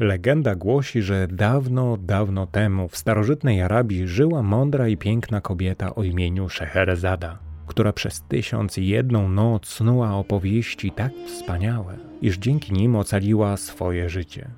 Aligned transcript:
Legenda 0.00 0.54
głosi, 0.54 1.02
że 1.02 1.28
dawno, 1.28 1.96
dawno 1.96 2.46
temu 2.46 2.88
w 2.88 2.96
starożytnej 2.96 3.62
Arabii 3.62 4.08
żyła 4.08 4.42
mądra 4.42 4.88
i 4.88 4.96
piękna 4.96 5.40
kobieta 5.40 5.94
o 5.94 6.02
imieniu 6.02 6.48
Szeherezada, 6.48 7.38
która 7.66 7.92
przez 7.92 8.22
tysiąc 8.22 8.78
i 8.78 8.86
jedną 8.86 9.28
noc 9.28 9.66
snuła 9.66 10.14
opowieści 10.14 10.90
tak 10.90 11.12
wspaniałe, 11.26 11.96
iż 12.22 12.38
dzięki 12.38 12.72
nim 12.72 12.96
ocaliła 12.96 13.56
swoje 13.56 14.08
życie. 14.08 14.50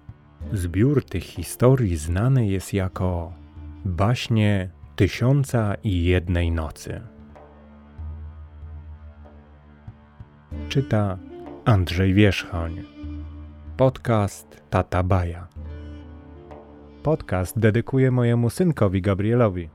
Zbiór 0.52 1.04
tych 1.04 1.24
historii 1.24 1.96
znany 1.96 2.46
jest 2.46 2.72
jako 2.72 3.32
baśnie 3.84 4.70
Tysiąca 4.96 5.74
i 5.84 6.04
Jednej 6.04 6.50
Nocy. 6.50 7.00
Czyta 10.68 11.18
Andrzej 11.64 12.14
Wierzchoń. 12.14 12.91
Podcast 13.82 14.62
Tata 14.70 15.02
Baja. 15.02 15.48
Podcast 17.02 17.58
dedykuję 17.58 18.10
mojemu 18.10 18.50
synkowi 18.50 19.02
Gabrielowi. 19.02 19.68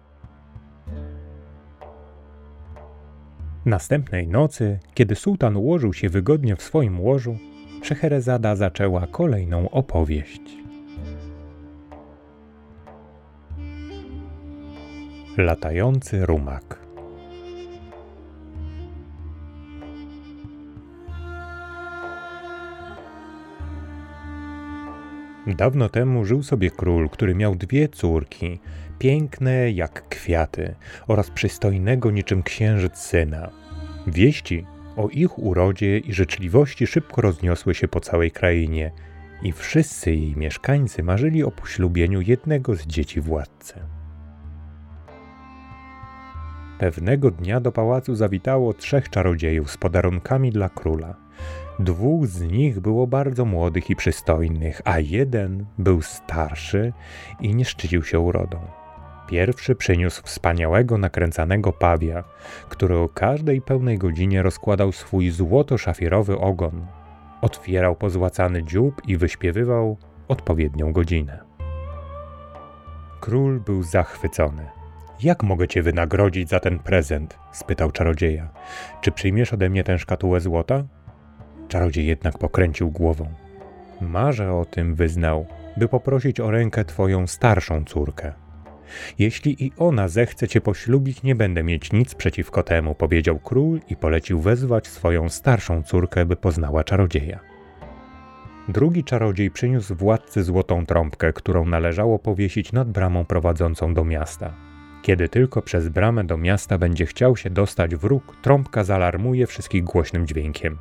Następnej 3.66 4.28
nocy, 4.28 4.80
kiedy 4.94 5.16
sułtan 5.16 5.58
ułożył 5.58 5.94
się 5.94 6.10
wygodnie 6.10 6.56
w 6.56 6.62
swoim 6.62 7.00
łożu, 7.00 7.38
Szeherezada 7.84 8.56
zaczęła 8.56 9.08
kolejną 9.08 9.70
opowieść. 9.70 10.42
Latający 15.38 16.26
rumak. 16.26 16.87
Dawno 25.55 25.90
temu 25.90 26.26
żył 26.26 26.43
sobie 26.43 26.71
król, 26.71 27.09
który 27.09 27.35
miał 27.35 27.55
dwie 27.55 27.90
córki, 27.90 28.59
piękne 28.99 29.71
jak 29.71 30.09
kwiaty 30.09 30.76
oraz 31.07 31.29
przystojnego 31.29 32.12
niczym 32.12 32.43
księżyc 32.43 32.98
syna. 32.98 33.49
Wieści 34.07 34.65
o 34.95 35.09
ich 35.09 35.40
urodzie 35.40 35.98
i 35.98 36.13
życzliwości 36.13 36.87
szybko 36.87 37.21
rozniosły 37.21 37.75
się 37.75 37.87
po 37.87 37.99
całej 37.99 38.31
krainie 38.31 38.91
i 39.43 39.51
wszyscy 39.51 40.12
jej 40.12 40.35
mieszkańcy 40.35 41.03
marzyli 41.03 41.43
o 41.43 41.51
poślubieniu 41.51 42.21
jednego 42.21 42.75
z 42.75 42.87
dzieci 42.87 43.21
władcy. 43.21 43.73
Pewnego 46.79 47.31
dnia 47.31 47.59
do 47.59 47.71
pałacu 47.71 48.15
zawitało 48.15 48.73
trzech 48.73 49.09
czarodziejów 49.09 49.71
z 49.71 49.77
podarunkami 49.77 50.51
dla 50.51 50.70
króla– 50.70 51.15
Dwóch 51.80 52.28
z 52.28 52.42
nich 52.42 52.80
było 52.80 53.08
bardzo 53.08 53.46
młodych 53.46 53.90
i 53.90 53.96
przystojnych, 53.96 54.82
a 54.86 55.00
jeden 55.00 55.66
był 55.78 56.02
starszy 56.02 56.94
i 57.42 57.56
nie 57.56 57.66
szczycił 57.66 58.04
się 58.04 58.20
urodą. 58.20 58.60
Pierwszy 59.28 59.76
przyniósł 59.76 60.24
wspaniałego 60.24 60.98
nakręcanego 60.98 61.74
pawia, 61.74 62.24
który 62.70 62.98
o 62.98 63.10
każdej 63.10 63.62
pełnej 63.62 63.98
godzinie 63.98 64.42
rozkładał 64.42 64.92
swój 64.92 65.31
złoto-szafirowy 65.31 66.40
ogon, 66.40 66.86
otwierał 67.42 67.96
pozłacany 67.96 68.64
dziób 68.64 69.02
i 69.08 69.18
wyśpiewywał 69.18 69.98
odpowiednią 70.28 70.94
godzinę. 70.94 71.40
Król 73.20 73.59
był 73.59 73.84
zachwycony. 73.84 74.66
Jak 75.24 75.44
mogę 75.44 75.68
cię 75.68 75.81
wynagrodzić 75.81 76.50
za 76.50 76.59
ten 76.59 76.80
prezent? 76.80 77.40
spytał 77.52 77.92
czarodzieja. 77.92 78.50
Czy 79.02 79.12
przyjmiesz 79.12 79.53
ode 79.53 79.70
mnie 79.70 79.84
tę 79.84 80.00
szkatułę 80.00 80.40
złota? 80.40 80.84
Czarodziej 81.68 82.07
jednak 82.07 82.38
pokręcił 82.38 82.91
głową. 82.91 83.28
Marzę 84.01 84.53
o 84.53 84.66
tym, 84.66 84.96
wyznał, 84.96 85.46
by 85.78 85.88
poprosić 85.88 86.40
o 86.40 86.52
rękę 86.52 86.86
twoją 86.86 87.28
starszą 87.28 87.86
córkę. 87.86 88.34
Jeśli 89.19 89.66
i 89.66 89.72
ona 89.78 90.08
zechce 90.08 90.47
cię 90.47 90.62
poślubić, 90.62 91.24
nie 91.24 91.36
będę 91.36 91.64
mieć 91.64 91.94
nic 91.94 92.16
przeciwko 92.16 92.64
temu, 92.64 92.96
powiedział 92.96 93.40
król 93.40 93.80
i 93.90 93.96
polecił 93.96 94.40
wezwać 94.40 94.88
swoją 94.88 95.30
starszą 95.30 95.84
córkę, 95.84 96.25
by 96.25 96.36
poznała 96.36 96.84
czarodzieja. 96.84 97.40
Drugi 98.69 99.03
czarodziej 99.03 99.52
przyniósł 99.52 99.96
władcy 99.96 100.44
złotą 100.44 100.86
trąbkę, 100.86 101.34
którą 101.34 101.66
należało 101.66 102.19
powiesić 102.19 102.72
nad 102.72 102.92
bramą 102.92 103.25
prowadzącą 103.25 103.94
do 103.94 104.06
miasta. 104.06 104.53
Kiedy 105.02 105.30
tylko 105.30 105.62
przez 105.62 105.90
bramę 105.90 106.24
do 106.24 106.38
miasta 106.38 106.78
będzie 106.78 107.06
chciał 107.06 107.38
się 107.38 107.50
dostać 107.50 107.96
wróg, 107.96 108.38
trąbka 108.42 108.84
zalarmuje 108.84 109.47
wszystkich 109.47 109.84
głośnym 109.84 110.28
dźwiękiem. 110.28 110.78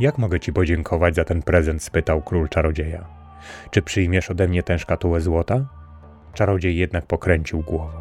Jak 0.00 0.18
mogę 0.18 0.40
ci 0.40 0.52
podziękować 0.52 1.14
za 1.14 1.24
ten 1.24 1.42
prezent? 1.42 1.82
spytał 1.82 2.22
król 2.22 2.48
czarodzieja. 2.48 3.04
Czy 3.70 3.82
przyjmiesz 3.82 4.30
ode 4.30 4.48
mnie 4.48 4.62
tę 4.62 4.78
szkatułę 4.78 5.20
złota? 5.20 5.66
Czarodziej 6.34 6.76
jednak 6.76 7.06
pokręcił 7.06 7.62
głową. 7.62 8.00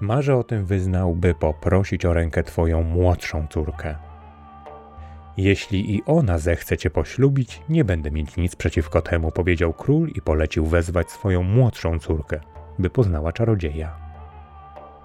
Marzę 0.00 0.36
o 0.36 0.44
tym 0.44 0.64
wyznał, 0.64 1.14
by 1.14 1.34
poprosić 1.34 2.04
o 2.04 2.12
rękę 2.12 2.42
twoją 2.42 2.82
młodszą 2.82 3.46
córkę. 3.50 3.94
Jeśli 5.36 5.94
i 5.94 6.02
ona 6.06 6.38
zechce 6.38 6.76
cię 6.76 6.90
poślubić, 6.90 7.62
nie 7.68 7.84
będę 7.84 8.10
mieć 8.10 8.36
nic 8.36 8.56
przeciwko 8.56 9.02
temu, 9.02 9.32
powiedział 9.32 9.72
król 9.72 10.08
i 10.08 10.20
polecił 10.20 10.66
wezwać 10.66 11.10
swoją 11.10 11.42
młodszą 11.42 11.98
córkę, 11.98 12.40
by 12.78 12.90
poznała 12.90 13.32
czarodzieja. 13.32 14.03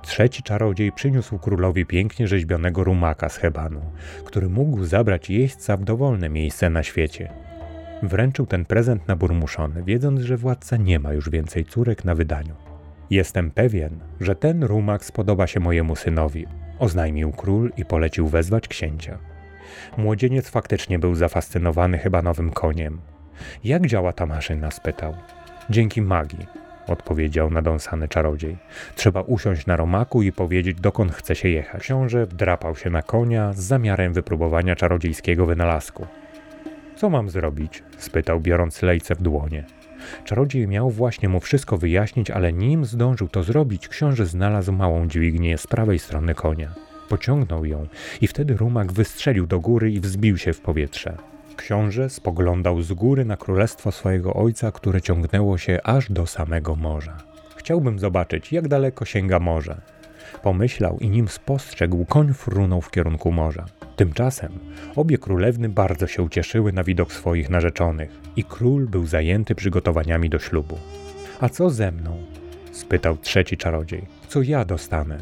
Trzeci 0.01 0.43
czarodziej 0.43 0.91
przyniósł 0.91 1.39
królowi 1.39 1.85
pięknie 1.85 2.27
rzeźbionego 2.27 2.83
rumaka 2.83 3.29
z 3.29 3.37
Hebanu, 3.37 3.81
który 4.25 4.49
mógł 4.49 4.83
zabrać 4.83 5.29
jeźdźca 5.29 5.77
w 5.77 5.83
dowolne 5.83 6.29
miejsce 6.29 6.69
na 6.69 6.83
świecie. 6.83 7.29
Wręczył 8.03 8.45
ten 8.45 8.65
prezent 8.65 9.07
na 9.07 9.15
burmuszony, 9.15 9.83
wiedząc, 9.83 10.21
że 10.21 10.37
władca 10.37 10.77
nie 10.77 10.99
ma 10.99 11.13
już 11.13 11.29
więcej 11.29 11.65
córek 11.65 12.05
na 12.05 12.15
wydaniu. 12.15 12.55
Jestem 13.09 13.51
pewien, 13.51 13.99
że 14.21 14.35
ten 14.35 14.63
rumak 14.63 15.05
spodoba 15.05 15.47
się 15.47 15.59
mojemu 15.59 15.95
synowi, 15.95 16.45
oznajmił 16.79 17.31
król 17.31 17.71
i 17.77 17.85
polecił 17.85 18.27
wezwać 18.27 18.67
księcia. 18.67 19.17
Młodzieniec 19.97 20.49
faktycznie 20.49 20.99
był 20.99 21.15
zafascynowany 21.15 21.97
chyba 21.97 22.21
nowym 22.21 22.51
koniem. 22.51 23.01
Jak 23.63 23.87
działa 23.87 24.13
ta 24.13 24.25
maszyna? 24.25 24.71
spytał. 24.71 25.15
Dzięki 25.69 26.01
magii, 26.01 26.47
odpowiedział 26.89 27.49
nadąsany 27.49 28.07
czarodziej. 28.07 28.57
Trzeba 28.95 29.21
usiąść 29.21 29.65
na 29.65 29.75
romaku 29.75 30.21
i 30.21 30.31
powiedzieć, 30.31 30.81
dokąd 30.81 31.11
chce 31.11 31.35
się 31.35 31.49
jechać. 31.49 31.81
Książę 31.81 32.25
wdrapał 32.25 32.75
się 32.75 32.89
na 32.89 33.01
konia 33.01 33.53
z 33.53 33.59
zamiarem 33.59 34.13
wypróbowania 34.13 34.75
czarodziejskiego 34.75 35.45
wynalazku. 35.45 36.07
Co 36.95 37.09
mam 37.09 37.29
zrobić? 37.29 37.83
spytał, 37.97 38.39
biorąc 38.39 38.81
lejce 38.81 39.15
w 39.15 39.21
dłonie. 39.21 39.63
Czarodziej 40.23 40.67
miał 40.67 40.89
właśnie 40.89 41.29
mu 41.29 41.39
wszystko 41.39 41.77
wyjaśnić, 41.77 42.31
ale 42.31 42.53
nim 42.53 42.85
zdążył 42.85 43.27
to 43.27 43.43
zrobić, 43.43 43.87
książę 43.87 44.25
znalazł 44.25 44.71
małą 44.71 45.07
dźwignię 45.07 45.57
z 45.57 45.67
prawej 45.67 45.99
strony 45.99 46.35
konia. 46.35 46.75
Pociągnął 47.09 47.65
ją 47.65 47.87
i 48.21 48.27
wtedy 48.27 48.57
rumak 48.57 48.91
wystrzelił 48.91 49.47
do 49.47 49.59
góry 49.59 49.91
i 49.91 49.99
wzbił 49.99 50.37
się 50.37 50.53
w 50.53 50.61
powietrze. 50.61 51.17
Książę 51.59 52.09
spoglądał 52.09 52.81
z 52.81 52.93
góry 52.93 53.25
na 53.25 53.37
królestwo 53.37 53.91
swojego 53.91 54.33
ojca, 54.33 54.71
które 54.71 55.01
ciągnęło 55.01 55.57
się 55.57 55.79
aż 55.83 56.11
do 56.11 56.27
samego 56.27 56.75
morza. 56.75 57.17
Chciałbym 57.55 57.99
zobaczyć, 57.99 58.53
jak 58.53 58.67
daleko 58.67 59.05
sięga 59.05 59.39
morze. 59.39 59.81
Pomyślał 60.43 60.97
i 60.99 61.09
nim 61.09 61.27
spostrzegł, 61.27 62.05
koń 62.05 62.33
frunął 62.33 62.81
w 62.81 62.91
kierunku 62.91 63.31
morza. 63.31 63.65
Tymczasem 63.95 64.59
obie 64.95 65.17
królewny 65.17 65.69
bardzo 65.69 66.07
się 66.07 66.23
ucieszyły 66.23 66.73
na 66.73 66.83
widok 66.83 67.13
swoich 67.13 67.49
narzeczonych 67.49 68.09
i 68.35 68.43
król 68.43 68.87
był 68.87 69.07
zajęty 69.07 69.55
przygotowaniami 69.55 70.29
do 70.29 70.39
ślubu. 70.39 70.77
A 71.39 71.49
co 71.49 71.69
ze 71.69 71.91
mną? 71.91 72.17
spytał 72.71 73.17
trzeci 73.17 73.57
czarodziej. 73.57 74.05
Co 74.27 74.41
ja 74.41 74.65
dostanę? 74.65 75.17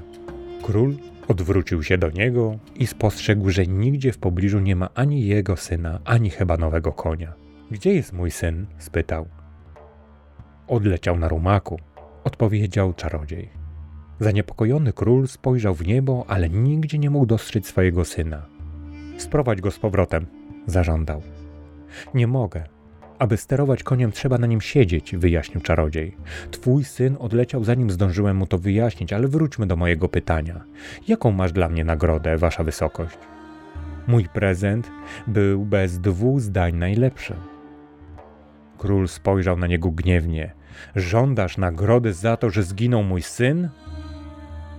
Król 0.62 0.96
Odwrócił 1.28 1.84
się 1.84 1.98
do 1.98 2.10
niego 2.10 2.60
i 2.76 2.88
spostrzegł, 2.88 3.50
że 3.50 3.68
nigdzie 3.68 4.12
w 4.12 4.18
pobliżu 4.18 4.60
nie 4.60 4.76
ma 4.76 4.90
ani 4.96 5.28
jego 5.28 5.58
syna, 5.58 6.00
ani 6.06 6.30
chyba 6.30 6.58
nowego 6.58 6.92
konia. 6.92 7.34
Gdzie 7.72 7.94
jest 7.94 8.14
mój 8.14 8.32
syn? 8.32 8.66
spytał. 8.78 9.28
Odleciał 10.68 11.20
na 11.20 11.28
rumaku, 11.28 11.80
odpowiedział 12.24 12.94
czarodziej. 12.94 13.50
Zaniepokojony 14.20 14.94
król 14.94 15.28
spojrzał 15.28 15.76
w 15.76 15.88
niebo, 15.88 16.26
ale 16.28 16.50
nigdzie 16.50 17.00
nie 17.00 17.10
mógł 17.10 17.26
dostrzec 17.26 17.68
swojego 17.68 18.06
syna. 18.06 18.46
Sprowadź 19.18 19.62
go 19.62 19.72
z 19.72 19.80
powrotem, 19.80 20.26
zażądał. 20.66 21.22
Nie 22.14 22.28
mogę, 22.28 22.64
aby 23.20 23.38
sterować 23.38 23.84
koniem, 23.84 24.12
trzeba 24.12 24.38
na 24.38 24.48
nim 24.48 24.62
siedzieć, 24.62 25.16
wyjaśnił 25.16 25.62
czarodziej. 25.62 26.18
Twój 26.52 26.84
syn 26.84 27.16
odleciał, 27.20 27.64
zanim 27.64 27.92
zdążyłem 27.92 28.38
mu 28.38 28.48
to 28.48 28.58
wyjaśnić, 28.58 29.14
ale 29.14 29.28
wróćmy 29.28 29.68
do 29.68 29.76
mojego 29.76 30.10
pytania. 30.10 30.64
Jaką 31.08 31.32
masz 31.32 31.52
dla 31.52 31.70
mnie 31.70 31.84
nagrodę, 31.84 32.38
wasza 32.38 32.64
wysokość? 32.64 33.18
Mój 34.08 34.26
prezent 34.26 34.92
był 35.28 35.66
bez 35.66 36.00
dwóch 36.00 36.42
zdań 36.42 36.76
najlepszy. 36.76 37.36
Król 38.78 39.08
spojrzał 39.08 39.58
na 39.58 39.68
niego 39.68 39.92
gniewnie. 39.92 40.52
Żądasz 40.96 41.58
nagrody 41.58 42.14
za 42.14 42.38
to, 42.38 42.50
że 42.50 42.64
zginął 42.64 43.04
mój 43.04 43.22
syn? 43.22 43.70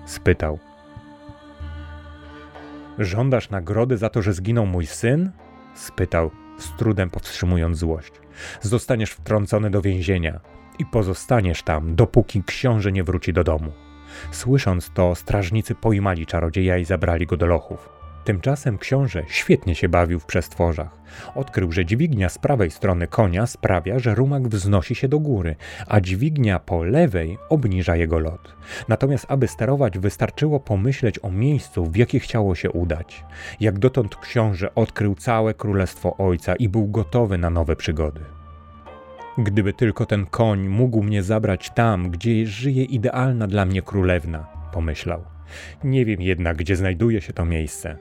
spytał. 0.07 0.59
Żądasz 2.99 3.51
nagrody 3.51 3.97
za 3.97 4.09
to, 4.09 4.23
że 4.23 4.33
zginął 4.33 4.67
mój 4.67 4.87
syn? 4.87 5.31
spytał, 5.75 6.31
z 6.59 6.77
trudem 6.77 7.11
powstrzymując 7.11 7.79
złość. 7.79 8.13
Zostaniesz 8.61 9.11
wtrącony 9.11 9.71
do 9.71 9.83
więzienia 9.83 10.41
i 10.79 10.87
pozostaniesz 10.87 11.63
tam, 11.63 11.95
dopóki 11.95 12.43
książę 12.43 12.93
nie 12.93 13.05
wróci 13.05 13.33
do 13.33 13.45
domu. 13.45 13.73
Słysząc 14.31 14.91
to, 14.95 15.15
strażnicy 15.15 15.75
pojmali 15.75 16.27
czarodzieja 16.27 16.79
i 16.79 16.85
zabrali 16.85 17.27
go 17.27 17.37
do 17.37 17.47
lochów. 17.47 17.98
Tymczasem 18.29 18.79
książę 18.79 19.23
świetnie 19.29 19.75
się 19.75 19.89
bawił 19.89 20.21
w 20.21 20.27
przestworzach. 20.27 20.99
Odkrył, 21.35 21.73
że 21.73 21.87
dźwignia 21.87 22.29
z 22.29 22.39
prawej 22.39 22.71
strony 22.71 23.07
konia 23.07 23.47
sprawia, 23.47 23.99
że 23.99 24.15
rumak 24.15 24.49
wznosi 24.49 24.95
się 24.95 25.09
do 25.09 25.19
góry, 25.19 25.57
a 25.87 26.01
dźwignia 26.01 26.59
po 26.59 26.85
lewej 26.85 27.39
obniża 27.49 27.97
jego 27.97 28.19
lot. 28.19 28.57
Natomiast 28.89 29.27
aby 29.29 29.49
sterować, 29.49 29.99
wystarczyło 29.99 30.61
pomyśleć 30.61 31.25
o 31.25 31.31
miejscu, 31.31 31.87
w 31.87 31.97
jakie 31.97 32.21
chciało 32.21 32.55
się 32.55 32.71
udać. 32.71 33.25
Jak 33.61 33.79
dotąd 33.79 34.17
książę 34.17 34.75
odkrył 34.75 35.15
całe 35.15 35.55
królestwo 35.55 36.17
ojca 36.17 36.57
i 36.57 36.69
był 36.69 36.89
gotowy 36.89 37.39
na 37.39 37.51
nowe 37.51 37.77
przygody. 37.77 38.21
Gdyby 39.39 39.73
tylko 39.73 40.07
ten 40.07 40.27
koń 40.27 40.69
mógł 40.69 41.03
mnie 41.03 41.23
zabrać 41.23 41.71
tam, 41.75 42.11
gdzie 42.11 42.47
żyje 42.47 42.85
idealna 42.85 43.47
dla 43.47 43.65
mnie 43.65 43.83
królewna, 43.83 44.47
pomyślał. 44.73 45.25
Nie 45.85 46.05
wiem 46.05 46.23
jednak, 46.23 46.57
gdzie 46.57 46.77
znajduje 46.77 47.21
się 47.21 47.33
to 47.33 47.45
miejsce. 47.45 47.99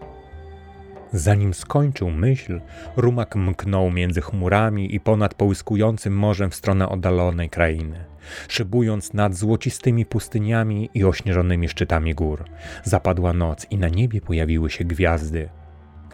Zanim 1.13 1.54
skończył 1.54 2.09
myśl, 2.09 2.62
rumak 2.98 3.36
mknął 3.36 3.92
między 3.92 4.21
chmurami 4.21 4.95
i 4.95 5.00
ponad 5.00 5.33
połyskującym 5.33 6.18
morzem 6.18 6.51
w 6.51 6.56
stronę 6.56 6.89
oddalonej 6.89 7.50
krainy, 7.50 8.06
szybując 8.48 9.13
nad 9.13 9.36
złocistymi 9.36 10.06
pustyniami 10.06 10.89
i 10.94 11.04
ośnieżonymi 11.04 11.69
szczytami 11.69 12.15
gór. 12.15 12.45
Zapadła 12.83 13.33
noc 13.33 13.68
i 13.69 13.77
na 13.77 13.89
niebie 13.89 14.21
pojawiły 14.21 14.69
się 14.69 14.86
gwiazdy. 14.86 15.50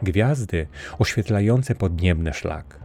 Gwiazdy 0.01 0.67
oświetlające 0.99 1.75
podniebny 1.75 2.33
szlak. 2.33 2.79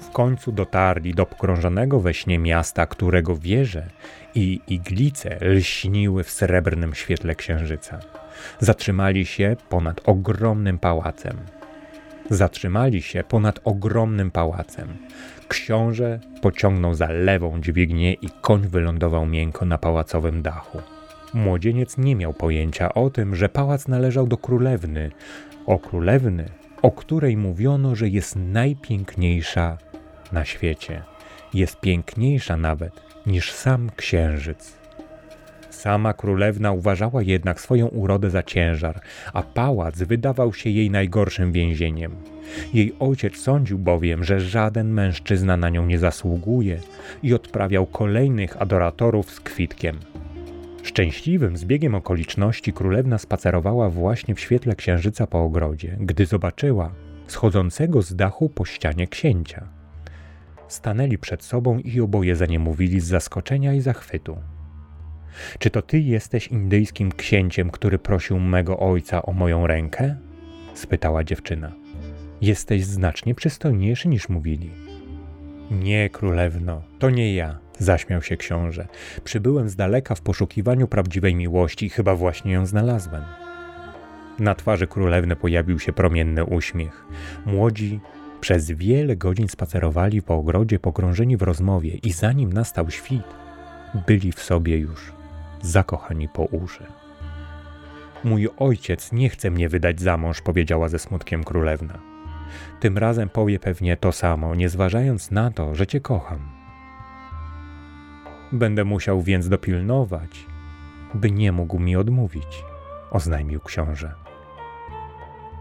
W 0.00 0.10
końcu 0.10 0.52
dotarli 0.52 1.14
do 1.14 1.26
pokrążonego 1.26 2.00
we 2.00 2.14
śnie 2.14 2.38
miasta, 2.38 2.86
którego 2.86 3.36
wieże 3.36 3.90
i 4.34 4.60
iglice 4.68 5.38
lśniły 5.40 6.24
w 6.24 6.30
srebrnym 6.30 6.94
świetle 6.94 7.34
księżyca. 7.34 8.21
Zatrzymali 8.60 9.26
się 9.26 9.56
ponad 9.68 10.00
ogromnym 10.04 10.78
pałacem. 10.78 11.36
Zatrzymali 12.30 13.02
się 13.02 13.24
ponad 13.24 13.60
ogromnym 13.64 14.30
pałacem. 14.30 14.88
Książę 15.48 16.20
pociągnął 16.42 16.94
za 16.94 17.08
lewą 17.08 17.60
dźwignię 17.60 18.12
i 18.12 18.28
koń 18.40 18.68
wylądował 18.68 19.26
miękko 19.26 19.64
na 19.64 19.78
pałacowym 19.78 20.42
dachu. 20.42 20.78
Młodzieniec 21.34 21.98
nie 21.98 22.16
miał 22.16 22.34
pojęcia 22.34 22.94
o 22.94 23.10
tym, 23.10 23.36
że 23.36 23.48
pałac 23.48 23.88
należał 23.88 24.26
do 24.26 24.36
królewny, 24.36 25.10
o 25.66 25.78
królewny, 25.78 26.48
o 26.82 26.90
której 26.90 27.36
mówiono, 27.36 27.96
że 27.96 28.08
jest 28.08 28.36
najpiękniejsza 28.36 29.78
na 30.32 30.44
świecie. 30.44 31.02
Jest 31.54 31.80
piękniejsza 31.80 32.56
nawet 32.56 32.92
niż 33.26 33.52
sam 33.52 33.90
księżyc. 33.96 34.81
Sama 35.82 36.12
królewna 36.12 36.72
uważała 36.72 37.22
jednak 37.22 37.60
swoją 37.60 37.86
urodę 37.86 38.30
za 38.30 38.42
ciężar, 38.42 39.00
a 39.32 39.42
pałac 39.42 39.98
wydawał 39.98 40.54
się 40.54 40.70
jej 40.70 40.90
najgorszym 40.90 41.52
więzieniem. 41.52 42.12
Jej 42.74 42.94
ojciec 43.00 43.36
sądził 43.36 43.78
bowiem, 43.78 44.24
że 44.24 44.40
żaden 44.40 44.92
mężczyzna 44.92 45.56
na 45.56 45.68
nią 45.68 45.86
nie 45.86 45.98
zasługuje 45.98 46.78
i 47.22 47.34
odprawiał 47.34 47.86
kolejnych 47.86 48.62
adoratorów 48.62 49.30
z 49.30 49.40
kwitkiem. 49.40 49.98
Szczęśliwym 50.82 51.56
zbiegiem 51.56 51.94
okoliczności 51.94 52.72
królewna 52.72 53.18
spacerowała 53.18 53.90
właśnie 53.90 54.34
w 54.34 54.40
świetle 54.40 54.74
księżyca 54.74 55.26
po 55.26 55.40
ogrodzie, 55.40 55.96
gdy 56.00 56.26
zobaczyła 56.26 56.92
schodzącego 57.26 58.02
z 58.02 58.16
dachu 58.16 58.48
po 58.48 58.64
ścianie 58.64 59.06
księcia. 59.06 59.68
Stanęli 60.68 61.18
przed 61.18 61.44
sobą 61.44 61.78
i 61.78 62.00
oboje 62.00 62.36
zaniemówili 62.36 63.00
z 63.00 63.04
zaskoczenia 63.04 63.74
i 63.74 63.80
zachwytu. 63.80 64.36
Czy 65.58 65.70
to 65.70 65.82
ty 65.82 66.00
jesteś 66.00 66.48
indyjskim 66.48 67.12
księciem, 67.12 67.70
który 67.70 67.98
prosił 67.98 68.38
mego 68.38 68.78
ojca 68.78 69.22
o 69.22 69.32
moją 69.32 69.66
rękę? 69.66 70.16
spytała 70.74 71.24
dziewczyna. 71.24 71.72
Jesteś 72.40 72.84
znacznie 72.84 73.34
przystojniejszy 73.34 74.08
niż 74.08 74.28
mówili. 74.28 74.70
Nie, 75.70 76.10
królewno, 76.10 76.82
to 76.98 77.10
nie 77.10 77.34
ja, 77.34 77.58
zaśmiał 77.78 78.22
się 78.22 78.36
książę. 78.36 78.86
Przybyłem 79.24 79.68
z 79.68 79.76
daleka 79.76 80.14
w 80.14 80.20
poszukiwaniu 80.20 80.88
prawdziwej 80.88 81.34
miłości 81.34 81.86
i 81.86 81.90
chyba 81.90 82.14
właśnie 82.14 82.52
ją 82.52 82.66
znalazłem. 82.66 83.22
Na 84.38 84.54
twarzy 84.54 84.86
królewny 84.86 85.36
pojawił 85.36 85.78
się 85.78 85.92
promienny 85.92 86.44
uśmiech. 86.44 87.06
Młodzi 87.46 88.00
przez 88.40 88.70
wiele 88.70 89.16
godzin 89.16 89.48
spacerowali 89.48 90.22
po 90.22 90.34
ogrodzie 90.34 90.78
pogrążeni 90.78 91.36
w 91.36 91.42
rozmowie 91.42 91.98
i 92.02 92.12
zanim 92.12 92.52
nastał 92.52 92.90
świt, 92.90 93.26
byli 94.06 94.32
w 94.32 94.42
sobie 94.42 94.78
już 94.78 95.12
zakochani 95.62 96.28
po 96.28 96.42
uszy. 96.42 96.86
Mój 98.24 98.48
ojciec 98.58 99.12
nie 99.12 99.28
chce 99.28 99.50
mnie 99.50 99.68
wydać 99.68 100.00
za 100.00 100.16
mąż, 100.16 100.40
powiedziała 100.40 100.88
ze 100.88 100.98
smutkiem 100.98 101.44
królewna. 101.44 101.98
Tym 102.80 102.98
razem 102.98 103.28
powie 103.28 103.58
pewnie 103.58 103.96
to 103.96 104.12
samo, 104.12 104.54
nie 104.54 104.68
zważając 104.68 105.30
na 105.30 105.50
to, 105.50 105.74
że 105.74 105.86
cię 105.86 106.00
kocham. 106.00 106.38
Będę 108.52 108.84
musiał 108.84 109.22
więc 109.22 109.48
dopilnować, 109.48 110.46
by 111.14 111.30
nie 111.30 111.52
mógł 111.52 111.78
mi 111.78 111.96
odmówić, 111.96 112.64
oznajmił 113.10 113.60
książę. 113.60 114.14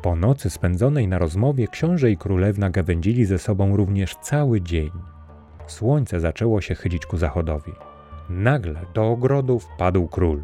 Po 0.01 0.15
nocy 0.15 0.50
spędzonej 0.50 1.07
na 1.07 1.18
rozmowie 1.18 1.68
książę 1.68 2.12
i 2.12 2.18
królewna 2.18 2.69
gawędzili 2.69 3.25
ze 3.25 3.39
sobą 3.39 3.75
również 3.75 4.15
cały 4.15 4.62
dzień. 4.62 4.92
Słońce 5.68 6.19
zaczęło 6.19 6.62
się 6.62 6.75
chylić 6.75 7.06
ku 7.06 7.18
zachodowi. 7.18 7.71
Nagle 8.31 8.79
do 8.93 9.11
ogrodu 9.11 9.59
wpadł 9.59 10.07
król. 10.07 10.43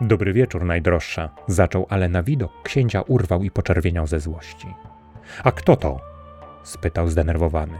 Dobry 0.00 0.32
wieczór, 0.32 0.64
najdroższa, 0.64 1.28
zaczął, 1.46 1.86
ale 1.88 2.08
na 2.08 2.22
widok 2.22 2.62
księcia 2.62 3.02
urwał 3.02 3.42
i 3.42 3.50
poczerwieniał 3.50 4.06
ze 4.06 4.20
złości. 4.20 4.66
A 5.44 5.52
kto 5.52 5.76
to? 5.76 6.00
spytał 6.62 7.08
zdenerwowany. 7.08 7.78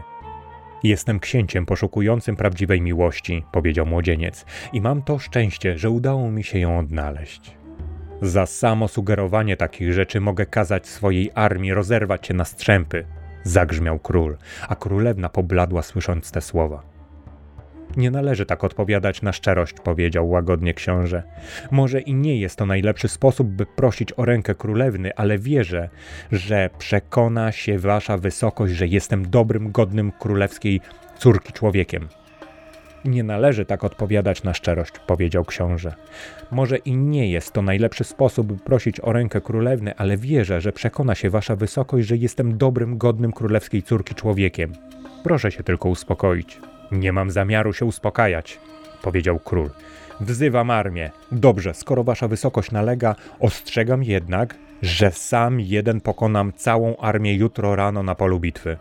Jestem 0.83 1.19
księciem 1.19 1.65
poszukującym 1.65 2.35
prawdziwej 2.35 2.81
miłości, 2.81 3.45
powiedział 3.51 3.85
młodzieniec, 3.85 4.45
i 4.73 4.81
mam 4.81 5.01
to 5.01 5.19
szczęście, 5.19 5.77
że 5.77 5.89
udało 5.89 6.31
mi 6.31 6.43
się 6.43 6.59
ją 6.59 6.79
odnaleźć. 6.79 7.57
Za 8.21 8.45
samo 8.45 8.87
sugerowanie 8.87 9.57
takich 9.57 9.93
rzeczy 9.93 10.21
mogę 10.21 10.45
kazać 10.45 10.87
swojej 10.87 11.31
armii 11.35 11.73
rozerwać 11.73 12.27
się 12.27 12.33
na 12.33 12.45
strzępy, 12.45 13.05
zagrzmiał 13.43 13.99
król, 13.99 14.37
a 14.69 14.75
królewna 14.75 15.29
pobladła 15.29 15.81
słysząc 15.81 16.31
te 16.31 16.41
słowa. 16.41 16.92
Nie 17.97 18.11
należy 18.11 18.45
tak 18.45 18.63
odpowiadać 18.63 19.21
na 19.21 19.33
szczerość, 19.33 19.73
powiedział 19.83 20.29
łagodnie 20.29 20.73
książę. 20.73 21.23
Może 21.71 22.01
i 22.01 22.13
nie 22.13 22.37
jest 22.39 22.55
to 22.55 22.65
najlepszy 22.65 23.07
sposób, 23.07 23.47
by 23.47 23.65
prosić 23.65 24.13
o 24.17 24.25
rękę 24.25 24.55
królewny, 24.55 25.15
ale 25.15 25.37
wierzę, 25.37 25.89
że 26.31 26.69
przekona 26.77 27.51
się 27.51 27.79
wasza 27.79 28.17
wysokość, 28.17 28.73
że 28.73 28.87
jestem 28.87 29.29
dobrym, 29.29 29.71
godnym 29.71 30.11
królewskiej 30.11 30.81
córki 31.17 31.53
człowiekiem. 31.53 32.07
Nie 33.05 33.23
należy 33.23 33.65
tak 33.65 33.83
odpowiadać 33.83 34.43
na 34.43 34.53
szczerość, 34.53 34.93
powiedział 35.07 35.45
książę. 35.45 35.93
Może 36.51 36.77
i 36.77 36.95
nie 36.95 37.31
jest 37.31 37.53
to 37.53 37.61
najlepszy 37.61 38.03
sposób, 38.03 38.47
by 38.47 38.57
prosić 38.57 38.99
o 38.99 39.13
rękę 39.13 39.41
królewny, 39.41 39.95
ale 39.95 40.17
wierzę, 40.17 40.61
że 40.61 40.71
przekona 40.71 41.15
się 41.15 41.29
wasza 41.29 41.55
wysokość, 41.55 42.07
że 42.07 42.17
jestem 42.17 42.57
dobrym, 42.57 42.97
godnym 42.97 43.31
królewskiej 43.31 43.83
córki 43.83 44.15
człowiekiem. 44.15 44.73
Proszę 45.23 45.51
się 45.51 45.63
tylko 45.63 45.89
uspokoić. 45.89 46.59
Nie 46.93 47.13
mam 47.13 47.31
zamiaru 47.31 47.73
się 47.73 47.85
uspokajać, 47.85 48.59
powiedział 49.01 49.39
król. 49.39 49.69
Wzywam 50.19 50.69
armię. 50.69 51.11
Dobrze, 51.31 51.73
skoro 51.73 52.03
wasza 52.03 52.27
wysokość 52.27 52.71
nalega, 52.71 53.15
ostrzegam 53.39 54.03
jednak, 54.03 54.55
że 54.81 55.11
sam 55.11 55.59
jeden 55.59 56.01
pokonam 56.01 56.53
całą 56.53 56.97
armię 56.97 57.35
jutro 57.35 57.75
rano 57.75 58.03
na 58.03 58.15
polu 58.15 58.39
bitwy. 58.39 58.77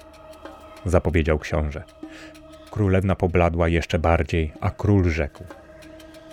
Zapowiedział 0.85 1.38
książę. 1.38 1.83
Królewna 2.71 3.16
pobladła 3.16 3.69
jeszcze 3.69 3.99
bardziej, 3.99 4.52
a 4.61 4.71
król 4.71 5.11
rzekł. 5.11 5.45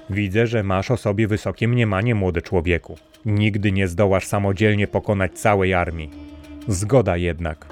Widzę, 0.10 0.48
że 0.48 0.64
masz 0.64 0.92
o 0.92 0.98
sobie 0.98 1.28
wysokie 1.28 1.68
mniemanie, 1.68 2.16
młody 2.16 2.42
człowieku. 2.42 2.98
Nigdy 3.26 3.72
nie 3.72 3.88
zdołasz 3.88 4.28
samodzielnie 4.28 4.88
pokonać 4.88 5.40
całej 5.40 5.74
armii. 5.74 6.10
Zgoda 6.68 7.18
jednak. 7.18 7.66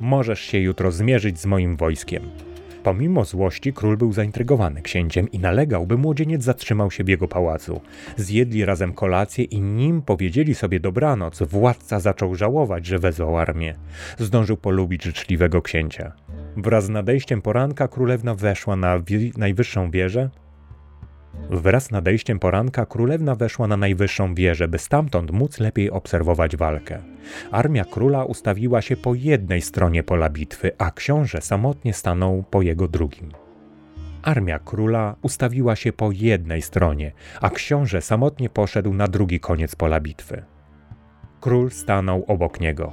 Możesz 0.00 0.40
się 0.40 0.58
jutro 0.58 0.90
zmierzyć 0.90 1.40
z 1.40 1.46
moim 1.46 1.76
wojskiem. 1.76 2.22
Pomimo 2.82 3.24
złości 3.24 3.72
król 3.72 3.96
był 3.96 4.12
zaintrygowany 4.12 4.82
księciem 4.82 5.30
i 5.30 5.38
nalegał, 5.38 5.86
by 5.86 5.98
młodzieniec 5.98 6.42
zatrzymał 6.42 6.90
się 6.90 7.04
w 7.04 7.08
jego 7.08 7.28
pałacu. 7.28 7.80
Zjedli 8.16 8.64
razem 8.64 8.92
kolację 8.92 9.44
i 9.44 9.60
nim 9.60 10.02
powiedzieli 10.02 10.54
sobie 10.54 10.80
dobranoc, 10.80 11.42
władca 11.42 12.00
zaczął 12.00 12.34
żałować, 12.34 12.86
że 12.86 12.98
wezwał 12.98 13.38
armię. 13.38 13.74
Zdążył 14.18 14.56
polubić 14.56 15.04
życzliwego 15.04 15.62
księcia. 15.62 16.12
Wraz 16.56 16.84
z 16.84 16.88
nadejściem 16.88 17.42
poranka 17.42 17.88
królewna 17.88 18.34
weszła 18.34 18.76
na 18.76 19.02
najwyższą 19.36 19.90
wieżę 19.90 20.30
Wraz 21.50 21.84
z 21.84 21.90
nadejściem 21.90 22.38
poranka 22.38 22.86
królewna 22.86 23.34
weszła 23.34 23.66
na 23.66 23.76
najwyższą 23.76 24.34
wieżę, 24.34 24.68
by 24.68 24.78
stamtąd 24.78 25.30
móc 25.30 25.60
lepiej 25.60 25.90
obserwować 25.90 26.56
walkę. 26.56 27.02
Armia 27.50 27.84
króla 27.84 28.24
ustawiła 28.24 28.82
się 28.82 28.96
po 28.96 29.14
jednej 29.14 29.60
stronie 29.60 30.02
pola 30.02 30.30
bitwy, 30.30 30.72
a 30.78 30.90
książę 30.90 31.40
samotnie 31.40 31.94
stanął 31.94 32.44
po 32.50 32.62
jego 32.62 32.88
drugim. 32.88 33.32
Armia 34.22 34.58
króla 34.58 35.16
ustawiła 35.22 35.76
się 35.76 35.92
po 35.92 36.12
jednej 36.12 36.62
stronie, 36.62 37.12
a 37.40 37.50
książę 37.50 38.02
samotnie 38.02 38.50
poszedł 38.50 38.94
na 38.94 39.08
drugi 39.08 39.40
koniec 39.40 39.76
pola 39.76 40.00
bitwy. 40.00 40.42
Król 41.40 41.70
stanął 41.70 42.24
obok 42.26 42.60
niego. 42.60 42.92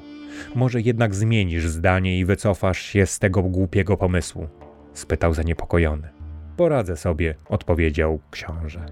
Może 0.56 0.82
jednak 0.82 1.15
zmienisz 1.15 1.67
zdanie 1.67 2.20
i 2.20 2.25
wycofasz 2.25 2.82
się 2.82 3.06
z 3.06 3.20
tego 3.20 3.44
głupiego 3.44 3.98
pomysłu? 3.98 4.48
spytał 4.94 5.34
zaniepokojony. 5.34 6.16
Poradzę 6.57 6.97
sobie, 6.97 7.35
odpowiedział 7.49 8.19
książę. 8.31 8.85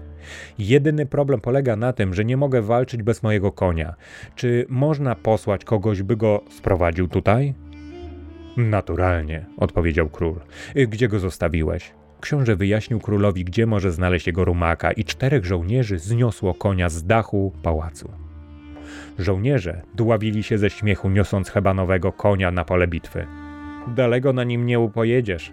Jedyny 0.58 1.06
problem 1.06 1.40
polega 1.40 1.76
na 1.76 1.92
tym, 1.92 2.14
że 2.14 2.24
nie 2.24 2.36
mogę 2.36 2.62
walczyć 2.62 3.02
bez 3.02 3.22
mojego 3.22 3.52
konia. 3.52 3.94
Czy 4.34 4.66
można 4.68 5.14
posłać 5.14 5.64
kogoś, 5.64 6.02
by 6.02 6.16
go 6.16 6.40
sprowadził 6.50 7.08
tutaj? 7.08 7.54
Naturalnie, 8.56 9.46
odpowiedział 9.56 10.08
król. 10.08 10.40
Gdzie 10.74 11.08
go 11.08 11.18
zostawiłeś? 11.18 11.92
Książę 12.20 12.56
wyjaśnił 12.56 13.00
królowi, 13.00 13.44
gdzie 13.44 13.66
może 13.66 13.92
znaleźć 13.92 14.26
jego 14.26 14.44
rumaka, 14.44 14.92
i 14.92 15.04
czterech 15.04 15.44
żołnierzy 15.44 15.98
zniosło 15.98 16.54
konia 16.54 16.88
z 16.88 17.04
dachu 17.04 17.52
pałacu. 17.62 18.12
Żołnierze 19.18 19.82
dławili 19.94 20.42
się 20.42 20.58
ze 20.58 20.70
śmiechu, 20.70 21.10
niosąc 21.10 21.50
hebanowego 21.50 22.12
konia 22.12 22.50
na 22.50 22.64
pole 22.64 22.86
bitwy. 22.86 23.26
Daleko 23.96 24.32
na 24.32 24.44
nim 24.44 24.66
nie 24.66 24.80
upojedziesz. 24.80 25.52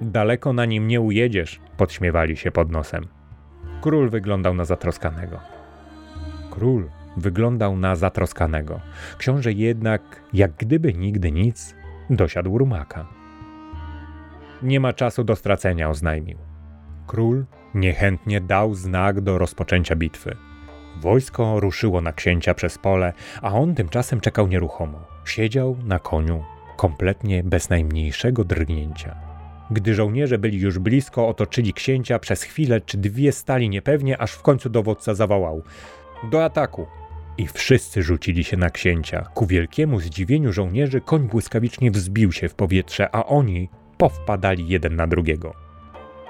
Daleko 0.00 0.52
na 0.52 0.64
nim 0.64 0.88
nie 0.88 1.00
ujedziesz, 1.00 1.60
podśmiewali 1.76 2.36
się 2.36 2.50
pod 2.50 2.70
nosem. 2.70 3.06
Król 3.80 4.10
wyglądał 4.10 4.54
na 4.54 4.64
zatroskanego. 4.64 5.40
Król 6.50 6.90
wyglądał 7.16 7.76
na 7.76 7.96
zatroskanego. 7.96 8.80
Książę 9.18 9.52
jednak, 9.52 10.02
jak 10.32 10.52
gdyby 10.56 10.94
nigdy 10.94 11.32
nic, 11.32 11.74
dosiadł 12.10 12.58
rumaka. 12.58 13.06
Nie 14.62 14.80
ma 14.80 14.92
czasu 14.92 15.24
do 15.24 15.36
stracenia, 15.36 15.90
oznajmił. 15.90 16.38
Król 17.06 17.44
niechętnie 17.74 18.40
dał 18.40 18.74
znak 18.74 19.20
do 19.20 19.38
rozpoczęcia 19.38 19.96
bitwy. 19.96 20.36
Wojsko 21.00 21.60
ruszyło 21.60 22.00
na 22.00 22.12
księcia 22.12 22.54
przez 22.54 22.78
pole, 22.78 23.12
a 23.42 23.52
on 23.52 23.74
tymczasem 23.74 24.20
czekał 24.20 24.46
nieruchomo. 24.46 25.00
Siedział 25.24 25.76
na 25.84 25.98
koniu, 25.98 26.44
kompletnie 26.76 27.42
bez 27.42 27.70
najmniejszego 27.70 28.44
drgnięcia. 28.44 29.35
Gdy 29.70 29.94
żołnierze 29.94 30.38
byli 30.38 30.60
już 30.60 30.78
blisko, 30.78 31.28
otoczyli 31.28 31.72
księcia, 31.72 32.18
przez 32.18 32.42
chwilę 32.42 32.80
czy 32.80 32.98
dwie 32.98 33.32
stali 33.32 33.68
niepewnie, 33.68 34.18
aż 34.18 34.32
w 34.32 34.42
końcu 34.42 34.68
dowódca 34.68 35.14
zawołał: 35.14 35.62
Do 36.30 36.44
ataku! 36.44 36.86
I 37.38 37.46
wszyscy 37.46 38.02
rzucili 38.02 38.44
się 38.44 38.56
na 38.56 38.70
księcia. 38.70 39.24
Ku 39.34 39.46
wielkiemu 39.46 40.00
zdziwieniu 40.00 40.52
żołnierzy 40.52 41.00
koń 41.00 41.28
błyskawicznie 41.28 41.90
wzbił 41.90 42.32
się 42.32 42.48
w 42.48 42.54
powietrze, 42.54 43.08
a 43.14 43.26
oni 43.26 43.68
powpadali 43.98 44.68
jeden 44.68 44.96
na 44.96 45.06
drugiego. 45.06 45.54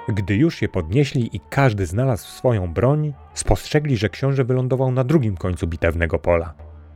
Gdy 0.08 0.36
już 0.36 0.62
je 0.62 0.68
podnieśli 0.68 1.36
i 1.36 1.40
każdy 1.50 1.86
znalazł 1.86 2.28
swoją 2.28 2.72
broń, 2.72 3.12
spostrzegli, 3.34 3.96
że 3.96 4.08
książę 4.08 4.44
wylądował 4.44 4.92
na 4.92 5.04
drugim 5.04 5.36
końcu 5.36 5.66
bitewnego 5.66 6.18
pola. 6.18 6.54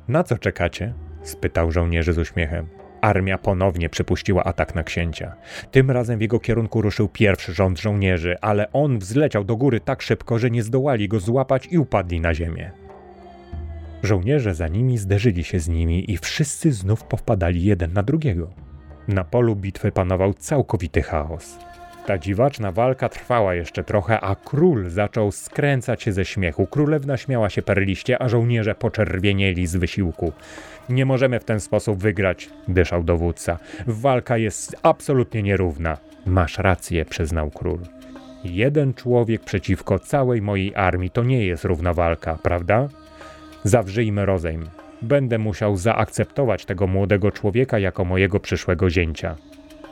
Na 0.09 0.25
co 0.25 0.39
czekacie? 0.39 0.95
spytał 1.23 1.73
żołnierzy 1.73 2.13
z 2.13 2.19
uśmiechem. 2.19 2.80
Armia 3.01 3.39
ponownie 3.39 3.89
przypuściła 3.89 4.45
atak 4.45 4.75
na 4.75 4.83
księcia. 4.83 5.35
Tym 5.71 5.91
razem 5.91 6.19
w 6.19 6.23
jego 6.23 6.41
kierunku 6.41 6.83
ruszył 6.83 7.09
pierwszy 7.09 7.53
rząd 7.53 7.81
żołnierzy, 7.81 8.37
ale 8.41 8.73
on 8.73 8.99
wzleciał 8.99 9.45
do 9.45 9.57
góry 9.57 9.81
tak 9.81 10.03
szybko, 10.03 10.39
że 10.39 10.51
nie 10.51 10.63
zdołali 10.63 11.09
go 11.09 11.21
złapać 11.21 11.69
i 11.71 11.79
upadli 11.79 12.21
na 12.21 12.35
ziemię. 12.35 12.71
Żołnierze 14.03 14.55
za 14.55 14.69
nimi 14.69 14.99
zderzyli 14.99 15.45
się 15.45 15.61
z 15.61 15.69
nimi 15.69 16.11
i 16.13 16.17
wszyscy 16.17 16.73
znów 16.73 17.05
powpadali 17.05 17.65
jeden 17.65 17.93
na 17.93 18.03
drugiego. 18.03 18.51
Na 19.09 19.25
polu 19.25 19.57
bitwy 19.57 19.93
panował 19.93 20.35
całkowity 20.35 21.03
chaos. 21.03 21.59
Ta 22.07 22.19
dziwaczna 22.19 22.73
walka 22.73 23.09
trwała 23.09 23.55
jeszcze 23.55 23.85
trochę, 23.85 24.21
a 24.21 24.37
król 24.37 24.91
zaczął 24.91 25.33
skręcać 25.33 26.03
się 26.03 26.13
ze 26.13 26.25
śmiechu. 26.25 26.67
Królewna 26.67 27.17
śmiała 27.17 27.51
się 27.51 27.63
perliście, 27.63 28.23
a 28.23 28.29
żołnierze 28.29 28.75
poczerwienieli 28.75 29.67
z 29.67 29.77
wysiłku. 29.77 30.33
Nie 30.89 31.07
możemy 31.07 31.41
w 31.41 31.45
ten 31.45 31.61
sposób 31.61 31.99
wygrać, 31.99 32.51
dyszał 32.69 33.03
dowódca. 33.03 33.59
Walka 33.87 34.37
jest 34.37 34.77
absolutnie 34.83 35.43
nierówna. 35.43 35.99
Masz 36.27 36.59
rację, 36.59 37.05
przyznał 37.05 37.51
król. 37.51 37.79
Jeden 38.45 38.95
człowiek 38.95 39.45
przeciwko 39.45 39.99
całej 39.99 40.43
mojej 40.43 40.77
armii 40.77 41.11
to 41.11 41.25
nie 41.25 41.47
jest 41.47 41.65
równa 41.65 41.95
walka, 41.95 42.39
prawda? 42.43 42.89
Zawrzyjmy 43.65 44.27
rozejm. 44.27 44.69
Będę 45.03 45.39
musiał 45.39 45.77
zaakceptować 45.77 46.65
tego 46.65 46.87
młodego 46.87 47.31
człowieka 47.31 47.79
jako 47.79 48.05
mojego 48.05 48.41
przyszłego 48.41 48.91
zięcia. 48.91 49.37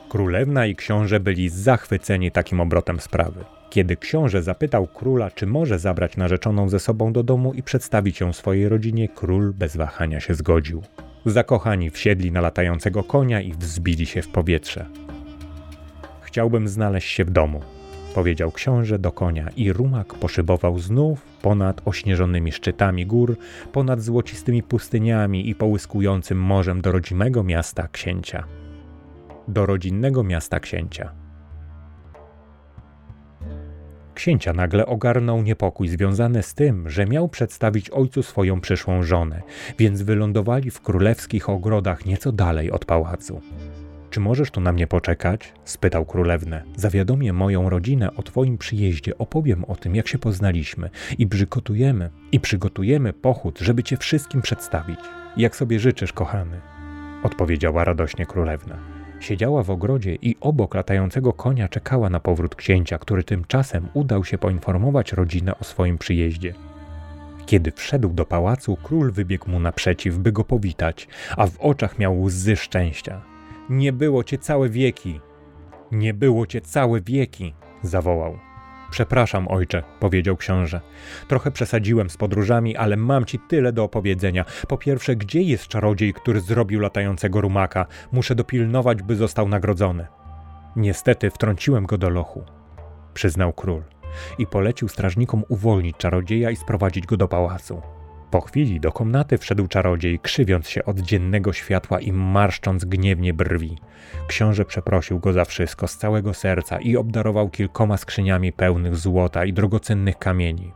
Królewna 0.09 0.65
i 0.65 0.75
książę 0.75 1.19
byli 1.19 1.49
zachwyceni 1.49 2.31
takim 2.31 2.59
obrotem 2.59 2.99
sprawy. 2.99 3.45
Kiedy 3.69 3.97
książę 3.97 4.43
zapytał 4.43 4.87
króla, 4.87 5.31
czy 5.31 5.47
może 5.47 5.79
zabrać 5.79 6.17
narzeczoną 6.17 6.69
ze 6.69 6.79
sobą 6.79 7.13
do 7.13 7.23
domu 7.23 7.53
i 7.53 7.63
przedstawić 7.63 8.19
ją 8.19 8.33
swojej 8.33 8.69
rodzinie, 8.69 9.09
król 9.09 9.53
bez 9.53 9.77
wahania 9.77 10.19
się 10.19 10.33
zgodził. 10.33 10.81
Zakochani 11.25 11.89
wsiedli 11.89 12.31
na 12.31 12.41
latającego 12.41 13.03
konia 13.03 13.41
i 13.41 13.53
wzbili 13.53 14.05
się 14.05 14.21
w 14.21 14.27
powietrze. 14.27 14.85
Chciałbym 16.21 16.67
znaleźć 16.67 17.09
się 17.09 17.25
w 17.25 17.29
domu, 17.29 17.61
powiedział 18.15 18.51
książę 18.51 18.99
do 18.99 19.11
konia 19.11 19.49
i 19.55 19.73
rumak 19.73 20.13
poszybował 20.13 20.79
znów 20.79 21.21
ponad 21.41 21.81
ośnieżonymi 21.85 22.51
szczytami 22.51 23.05
gór, 23.05 23.37
ponad 23.71 24.01
złocistymi 24.01 24.63
pustyniami 24.63 25.49
i 25.49 25.55
połyskującym 25.55 26.41
morzem 26.41 26.81
do 26.81 26.91
rodzimego 26.91 27.43
miasta 27.43 27.87
księcia. 27.91 28.58
Do 29.49 29.65
rodzinnego 29.65 30.23
miasta 30.23 30.59
księcia. 30.59 31.11
Księcia 34.13 34.53
nagle 34.53 34.85
ogarnął 34.85 35.41
niepokój 35.41 35.87
związany 35.87 36.43
z 36.43 36.53
tym, 36.53 36.89
że 36.89 37.05
miał 37.05 37.29
przedstawić 37.29 37.89
ojcu 37.89 38.23
swoją 38.23 38.61
przyszłą 38.61 39.03
żonę, 39.03 39.41
więc 39.79 40.01
wylądowali 40.01 40.71
w 40.71 40.81
królewskich 40.81 41.49
ogrodach 41.49 42.05
nieco 42.05 42.31
dalej 42.31 42.71
od 42.71 42.85
pałacu. 42.85 43.41
Czy 44.09 44.19
możesz 44.19 44.51
tu 44.51 44.61
na 44.61 44.71
mnie 44.71 44.87
poczekać? 44.87 45.53
spytał 45.65 46.05
królewnę. 46.05 46.63
Zawiadomię 46.75 47.33
moją 47.33 47.69
rodzinę 47.69 48.15
o 48.15 48.23
twoim 48.23 48.57
przyjeździe, 48.57 49.17
opowiem 49.17 49.65
o 49.65 49.75
tym, 49.75 49.95
jak 49.95 50.07
się 50.07 50.17
poznaliśmy 50.17 50.89
i 51.17 51.27
przygotujemy, 51.27 52.09
i 52.31 52.39
przygotujemy 52.39 53.13
pochód, 53.13 53.59
żeby 53.59 53.83
cię 53.83 53.97
wszystkim 53.97 54.41
przedstawić. 54.41 54.99
Jak 55.37 55.55
sobie 55.55 55.79
życzysz, 55.79 56.13
kochany, 56.13 56.61
odpowiedziała 57.23 57.83
radośnie 57.83 58.25
królewna. 58.25 58.98
Siedziała 59.19 59.63
w 59.63 59.69
ogrodzie 59.69 60.15
i 60.15 60.35
obok 60.41 60.75
latającego 60.75 61.33
konia 61.33 61.67
czekała 61.67 62.09
na 62.09 62.19
powrót 62.19 62.55
księcia, 62.55 62.97
który 62.97 63.23
tymczasem 63.23 63.87
udał 63.93 64.25
się 64.25 64.37
poinformować 64.37 65.13
rodzinę 65.13 65.59
o 65.59 65.63
swoim 65.63 65.97
przyjeździe. 65.97 66.53
Kiedy 67.45 67.71
wszedł 67.71 68.09
do 68.09 68.25
pałacu, 68.25 68.77
król 68.83 69.11
wybiegł 69.11 69.51
mu 69.51 69.59
naprzeciw, 69.59 70.17
by 70.17 70.31
go 70.31 70.43
powitać, 70.43 71.07
a 71.37 71.47
w 71.47 71.59
oczach 71.59 71.99
miał 71.99 72.21
łzy 72.21 72.55
szczęścia. 72.55 73.21
Nie 73.69 73.93
było 73.93 74.23
cię 74.23 74.37
całe 74.37 74.69
wieki. 74.69 75.19
Nie 75.91 76.13
było 76.13 76.47
cię 76.47 76.61
całe 76.61 77.01
wieki, 77.01 77.53
zawołał. 77.83 78.48
Przepraszam, 78.91 79.47
ojcze, 79.47 79.83
powiedział 79.99 80.37
książę. 80.37 80.81
Trochę 81.27 81.51
przesadziłem 81.51 82.09
z 82.09 82.17
podróżami, 82.17 82.77
ale 82.77 82.97
mam 82.97 83.25
ci 83.25 83.39
tyle 83.39 83.73
do 83.73 83.83
opowiedzenia. 83.83 84.45
Po 84.67 84.77
pierwsze, 84.77 85.15
gdzie 85.15 85.41
jest 85.41 85.67
czarodziej, 85.67 86.13
który 86.13 86.41
zrobił 86.41 86.79
latającego 86.79 87.41
rumaka? 87.41 87.85
Muszę 88.11 88.35
dopilnować, 88.35 89.03
by 89.03 89.15
został 89.15 89.47
nagrodzony. 89.47 90.07
Niestety 90.75 91.29
wtrąciłem 91.29 91.85
go 91.85 91.97
do 91.97 92.09
lochu, 92.09 92.43
przyznał 93.13 93.53
król 93.53 93.83
i 94.37 94.47
polecił 94.47 94.87
strażnikom 94.87 95.43
uwolnić 95.49 95.97
czarodzieja 95.97 96.51
i 96.51 96.55
sprowadzić 96.55 97.05
go 97.05 97.17
do 97.17 97.27
pałacu. 97.27 97.81
Po 98.31 98.41
chwili 98.41 98.79
do 98.79 98.91
komnaty 98.91 99.37
wszedł 99.37 99.67
czarodziej, 99.67 100.19
krzywiąc 100.19 100.69
się 100.69 100.85
od 100.85 100.99
dziennego 100.99 101.53
światła 101.53 101.99
i 101.99 102.11
marszcząc 102.11 102.85
gniewnie 102.85 103.33
brwi. 103.33 103.77
Książę 104.27 104.65
przeprosił 104.65 105.19
go 105.19 105.33
za 105.33 105.45
wszystko 105.45 105.87
z 105.87 105.97
całego 105.97 106.33
serca 106.33 106.79
i 106.79 106.97
obdarował 106.97 107.49
kilkoma 107.49 107.97
skrzyniami 107.97 108.53
pełnych 108.53 108.95
złota 108.95 109.45
i 109.45 109.53
drogocennych 109.53 110.17
kamieni. 110.17 110.71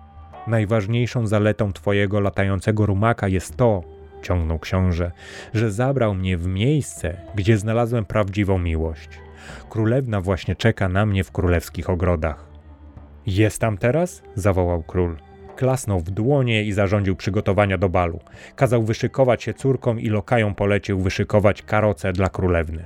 Najważniejszą 0.48 1.28
zaletą 1.28 1.74
twojego 1.74 2.20
latającego 2.20 2.86
rumaka 2.86 3.28
jest 3.28 3.58
to, 3.58 3.84
ciągnął 4.22 4.60
książę, 4.60 5.12
że 5.54 5.72
zabrał 5.72 6.16
mnie 6.16 6.38
w 6.38 6.48
miejsce, 6.48 7.18
gdzie 7.36 7.58
znalazłem 7.58 8.06
prawdziwą 8.06 8.60
miłość. 8.60 9.10
Królewna 9.70 10.22
właśnie 10.22 10.56
czeka 10.56 10.90
na 10.90 11.06
mnie 11.06 11.24
w 11.24 11.32
królewskich 11.32 11.90
ogrodach. 11.90 12.48
Jest 13.26 13.62
tam 13.62 13.78
teraz? 13.78 14.24
zawołał 14.36 14.84
król. 14.84 15.18
Klasnął 15.56 16.00
w 16.00 16.12
dłonie 16.12 16.64
i 16.64 16.72
zarządził 16.72 17.16
przygotowania 17.16 17.78
do 17.78 17.90
balu. 17.90 18.20
Kazał 18.56 18.84
wyszykować 18.84 19.44
się 19.44 19.54
córkom 19.54 20.00
i 20.00 20.10
lokajom 20.10 20.56
polecił 20.56 21.00
wyszykować 21.00 21.62
karoce 21.62 22.14
dla 22.14 22.30
królewny. 22.30 22.86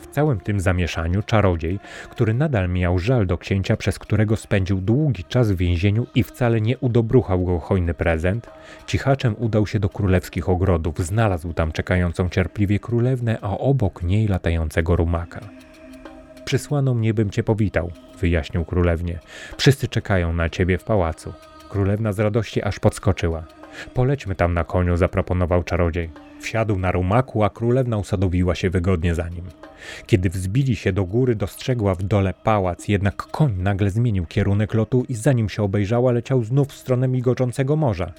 W 0.00 0.06
całym 0.06 0.40
tym 0.40 0.60
zamieszaniu 0.60 1.22
czarodziej, 1.22 1.78
który 2.10 2.34
nadal 2.34 2.68
miał 2.68 2.98
żal 2.98 3.26
do 3.26 3.38
księcia, 3.38 3.76
przez 3.76 3.98
którego 3.98 4.36
spędził 4.36 4.80
długi 4.80 5.24
czas 5.24 5.52
w 5.52 5.56
więzieniu 5.56 6.06
i 6.14 6.22
wcale 6.22 6.60
nie 6.60 6.78
udobruchał 6.78 7.44
go 7.44 7.58
hojny 7.58 7.94
prezent, 7.94 8.50
cichaczem 8.86 9.34
udał 9.38 9.66
się 9.66 9.80
do 9.80 9.88
królewskich 9.88 10.48
ogrodów, 10.48 10.98
znalazł 10.98 11.52
tam 11.52 11.72
czekającą 11.72 12.28
cierpliwie 12.28 12.78
królewnę, 12.78 13.38
a 13.42 13.58
obok 13.58 14.02
niej 14.02 14.28
latającego 14.28 14.96
rumaka. 14.96 15.40
Przysłano 16.44 16.94
mnie, 16.94 17.14
bym 17.14 17.30
cię 17.30 17.42
powitał, 17.42 17.90
wyjaśnił 18.20 18.64
królewnie. 18.64 19.18
Wszyscy 19.56 19.88
czekają 19.88 20.32
na 20.32 20.48
ciebie 20.48 20.78
w 20.78 20.84
pałacu. 20.84 21.32
Królewna 21.68 22.12
z 22.12 22.18
radości 22.18 22.62
aż 22.62 22.78
podskoczyła. 22.78 23.44
Polećmy 23.94 24.34
tam 24.34 24.54
na 24.54 24.64
koniu, 24.64 24.96
zaproponował 24.96 25.62
czarodziej. 25.62 26.10
Wsiadł 26.40 26.78
na 26.78 26.92
rumaku, 26.92 27.44
a 27.44 27.50
królewna 27.50 27.96
usadowiła 27.96 28.54
się 28.54 28.70
wygodnie 28.70 29.14
za 29.14 29.28
nim. 29.28 29.44
Kiedy 30.06 30.30
wzbili 30.30 30.76
się 30.76 30.92
do 30.92 31.04
góry, 31.04 31.34
dostrzegła 31.34 31.94
w 31.94 32.02
dole 32.02 32.34
pałac, 32.44 32.88
jednak 32.88 33.16
koń 33.16 33.54
nagle 33.58 33.90
zmienił 33.90 34.26
kierunek 34.26 34.74
lotu 34.74 35.04
i 35.08 35.14
zanim 35.14 35.48
się 35.48 35.62
obejrzała, 35.62 36.12
leciał 36.12 36.44
znów 36.44 36.68
w 36.68 36.76
stronę 36.76 37.08
migoczącego 37.08 37.76
morza. 37.76 38.12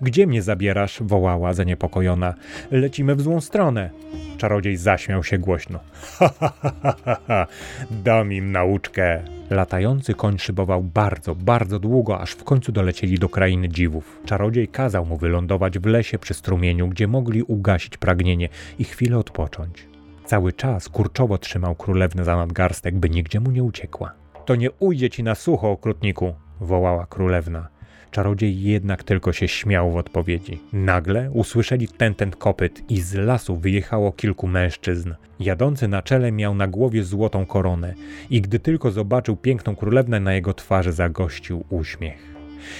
Gdzie 0.00 0.26
mnie 0.26 0.42
zabierasz? 0.42 1.02
wołała 1.02 1.52
zaniepokojona. 1.52 2.34
Lecimy 2.70 3.14
w 3.14 3.20
złą 3.20 3.40
stronę. 3.40 3.90
Czarodziej 4.38 4.76
zaśmiał 4.76 5.24
się 5.24 5.38
głośno. 5.38 5.78
Ha, 6.18 6.30
ha, 6.40 6.52
ha, 6.62 6.94
ha, 7.04 7.16
ha. 7.26 7.46
dam 7.90 8.32
im 8.32 8.52
nauczkę. 8.52 9.22
Latający 9.52 10.14
koń 10.14 10.38
szybował 10.38 10.82
bardzo, 10.82 11.34
bardzo 11.34 11.78
długo, 11.78 12.20
aż 12.20 12.32
w 12.32 12.44
końcu 12.44 12.72
dolecieli 12.72 13.18
do 13.18 13.28
krainy 13.28 13.68
dziwów. 13.68 14.20
Czarodziej 14.24 14.68
kazał 14.68 15.06
mu 15.06 15.16
wylądować 15.16 15.78
w 15.78 15.86
lesie 15.86 16.18
przy 16.18 16.34
strumieniu, 16.34 16.88
gdzie 16.88 17.08
mogli 17.08 17.42
ugasić 17.42 17.96
pragnienie 17.96 18.48
i 18.78 18.84
chwilę 18.84 19.18
odpocząć. 19.18 19.86
Cały 20.24 20.52
czas 20.52 20.88
kurczowo 20.88 21.38
trzymał 21.38 21.74
królewnę 21.74 22.24
za 22.24 22.36
nadgarstek, 22.36 22.94
by 22.94 23.10
nigdzie 23.10 23.40
mu 23.40 23.50
nie 23.50 23.62
uciekła. 23.62 24.12
To 24.44 24.56
nie 24.56 24.70
ujdzie 24.70 25.10
ci 25.10 25.22
na 25.22 25.34
sucho, 25.34 25.70
okrutniku, 25.70 26.34
wołała 26.60 27.06
królewna. 27.06 27.68
Czarodziej 28.12 28.62
jednak 28.62 29.02
tylko 29.02 29.32
się 29.32 29.48
śmiał 29.48 29.90
w 29.90 29.96
odpowiedzi. 29.96 30.60
Nagle 30.72 31.30
usłyszeli 31.30 31.88
ten 31.88 32.14
ten 32.14 32.30
kopyt 32.30 32.90
i 32.90 33.00
z 33.00 33.14
lasu 33.14 33.56
wyjechało 33.56 34.12
kilku 34.12 34.46
mężczyzn. 34.46 35.14
Jadący 35.40 35.88
na 35.88 36.02
czele 36.02 36.32
miał 36.32 36.54
na 36.54 36.66
głowie 36.66 37.04
złotą 37.04 37.46
koronę 37.46 37.94
i 38.30 38.40
gdy 38.40 38.58
tylko 38.58 38.90
zobaczył 38.90 39.36
piękną 39.36 39.76
królewnę, 39.76 40.20
na 40.20 40.34
jego 40.34 40.54
twarzy 40.54 40.92
zagościł 40.92 41.64
uśmiech. 41.70 42.34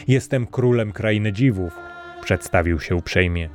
Jestem 0.09 0.47
królem 0.47 0.93
krainy 0.93 1.33
dziwów, 1.33 1.73
przedstawił 2.23 2.81
się 2.81 2.97
uprzejmie. 2.97 3.49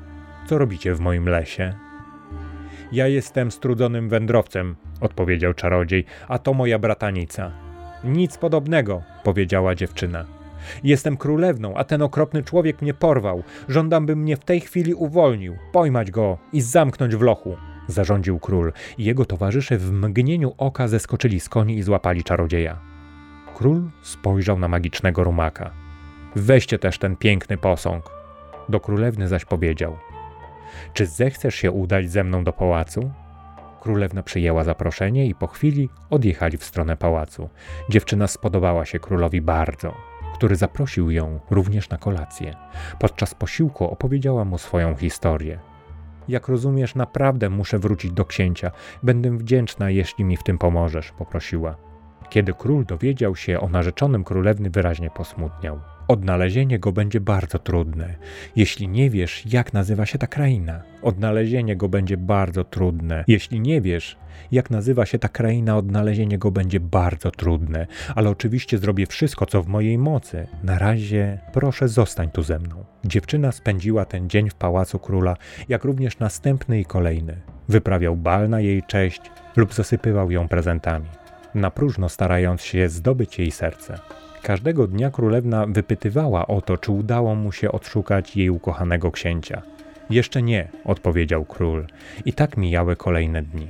Co 0.48 0.58
robicie 0.58 0.94
w 0.94 1.00
moim 1.00 1.30
lesie? 1.30 1.74
Ja 2.92 3.08
jestem 3.08 3.52
strudzonym 3.52 4.10
wędrowcem, 4.10 4.76
odpowiedział 5.02 5.54
czarodziej, 5.54 6.06
a 6.28 6.40
to 6.40 6.54
moja 6.54 6.80
bratanica. 6.80 7.52
Nic 8.04 8.38
podobnego, 8.38 9.04
powiedziała 9.24 9.76
dziewczyna. 9.76 10.37
Jestem 10.84 11.18
królewną, 11.18 11.76
a 11.76 11.84
ten 11.84 12.02
okropny 12.02 12.44
człowiek 12.44 12.82
mnie 12.82 12.94
porwał. 12.94 13.44
Żądam, 13.70 14.06
by 14.06 14.16
mnie 14.16 14.38
w 14.38 14.46
tej 14.46 14.60
chwili 14.60 14.94
uwolnił, 14.94 15.56
pojmać 15.72 16.12
go 16.12 16.38
i 16.54 16.62
zamknąć 16.62 17.16
w 17.16 17.22
lochu. 17.22 17.58
Zarządził 17.88 18.40
król 18.40 18.74
i 18.98 19.06
jego 19.06 19.26
towarzysze 19.26 19.78
w 19.78 19.92
mgnieniu 19.92 20.54
oka 20.58 20.88
zeskoczyli 20.88 21.40
z 21.40 21.50
koni 21.50 21.78
i 21.78 21.84
złapali 21.84 22.24
czarodzieja. 22.24 22.80
Król 23.56 23.90
spojrzał 24.02 24.60
na 24.60 24.68
magicznego 24.68 25.24
rumaka. 25.24 25.72
Weźcie 26.36 26.80
też 26.80 27.00
ten 27.00 27.16
piękny 27.16 27.58
posąg. 27.58 28.12
Do 28.70 28.80
królewny 28.80 29.28
zaś 29.28 29.46
powiedział: 29.46 29.98
Czy 30.94 31.06
zechcesz 31.06 31.56
się 31.56 31.72
udać 31.72 32.12
ze 32.12 32.24
mną 32.24 32.44
do 32.44 32.54
pałacu? 32.54 33.12
Królewna 33.82 34.24
przyjęła 34.24 34.64
zaproszenie 34.64 35.26
i 35.26 35.36
po 35.36 35.48
chwili 35.48 35.90
odjechali 36.10 36.58
w 36.58 36.64
stronę 36.64 36.98
pałacu. 36.98 37.50
Dziewczyna 37.90 38.28
spodobała 38.28 38.86
się 38.86 39.00
królowi 39.00 39.42
bardzo 39.42 40.07
który 40.38 40.56
zaprosił 40.56 41.12
ją 41.12 41.40
również 41.50 41.90
na 41.90 41.98
kolację. 41.98 42.56
Podczas 43.00 43.36
posiłku 43.36 43.86
opowiedziała 43.86 44.46
mu 44.46 44.58
swoją 44.58 44.96
historię. 44.96 45.60
Jak 46.28 46.48
rozumiesz, 46.48 46.96
naprawdę 46.96 47.50
muszę 47.50 47.80
wrócić 47.80 48.12
do 48.12 48.26
księcia. 48.26 48.72
Będę 49.04 49.38
wdzięczna, 49.38 49.90
jeśli 49.90 50.26
mi 50.26 50.38
w 50.38 50.44
tym 50.44 50.58
pomożesz, 50.58 51.12
poprosiła. 51.12 51.76
Kiedy 52.30 52.54
król 52.54 52.86
dowiedział 52.86 53.36
się 53.36 53.60
o 53.60 53.70
narzeczonym 53.70 54.24
królewny, 54.24 54.70
wyraźnie 54.70 55.10
posmutniał. 55.10 55.80
Odnalezienie 56.08 56.80
go 56.80 56.92
będzie 56.92 57.22
bardzo 57.22 57.60
trudne. 57.60 58.16
Jeśli 58.56 58.88
nie 58.88 59.10
wiesz, 59.10 59.44
jak 59.46 59.74
nazywa 59.74 60.06
się 60.06 60.18
ta 60.18 60.28
kraina, 60.28 60.82
odnalezienie 61.02 61.76
go 61.76 61.90
będzie 61.90 62.18
bardzo 62.18 62.64
trudne. 62.64 63.24
Jeśli 63.28 63.60
nie 63.60 63.82
wiesz, 63.82 64.18
jak 64.52 64.70
nazywa 64.70 65.06
się 65.06 65.20
ta 65.20 65.30
kraina, 65.30 65.78
odnalezienie 65.78 66.38
go 66.38 66.52
będzie 66.52 66.80
bardzo 66.80 67.32
trudne, 67.32 67.88
ale 68.16 68.30
oczywiście 68.30 68.78
zrobię 68.78 69.06
wszystko, 69.06 69.46
co 69.46 69.64
w 69.64 69.68
mojej 69.68 69.98
mocy. 69.98 70.48
Na 70.64 70.80
razie 70.80 71.40
proszę 71.54 71.88
zostań 71.88 72.30
tu 72.32 72.44
ze 72.44 72.60
mną. 72.60 72.86
Dziewczyna 73.06 73.52
spędziła 73.52 74.06
ten 74.06 74.30
dzień 74.30 74.50
w 74.50 74.56
pałacu 74.56 75.00
króla, 75.00 75.38
jak 75.70 75.84
również 75.84 76.20
następny 76.20 76.80
i 76.80 76.86
kolejny. 76.86 77.42
Wyprawiał 77.70 78.16
bal 78.16 78.50
na 78.50 78.60
jej 78.60 78.84
cześć 78.84 79.22
lub 79.56 79.74
zasypywał 79.74 80.32
ją 80.32 80.48
prezentami, 80.48 81.08
na 81.56 81.72
próżno 81.72 82.10
starając 82.10 82.62
się 82.62 82.90
zdobyć 82.90 83.40
jej 83.40 83.52
serce. 83.52 84.00
Każdego 84.48 84.88
dnia 84.88 85.12
królewna 85.12 85.66
wypytywała 85.66 86.48
o 86.48 86.62
to, 86.62 86.78
czy 86.78 86.92
udało 86.92 87.36
mu 87.36 87.52
się 87.52 87.72
odszukać 87.72 88.38
jej 88.38 88.50
ukochanego 88.50 89.12
księcia. 89.12 89.62
Jeszcze 90.10 90.42
nie, 90.42 90.68
odpowiedział 90.86 91.46
król. 91.46 91.88
I 92.26 92.34
tak 92.34 92.58
mijały 92.58 92.96
kolejne 92.96 93.44
dni. 93.44 93.68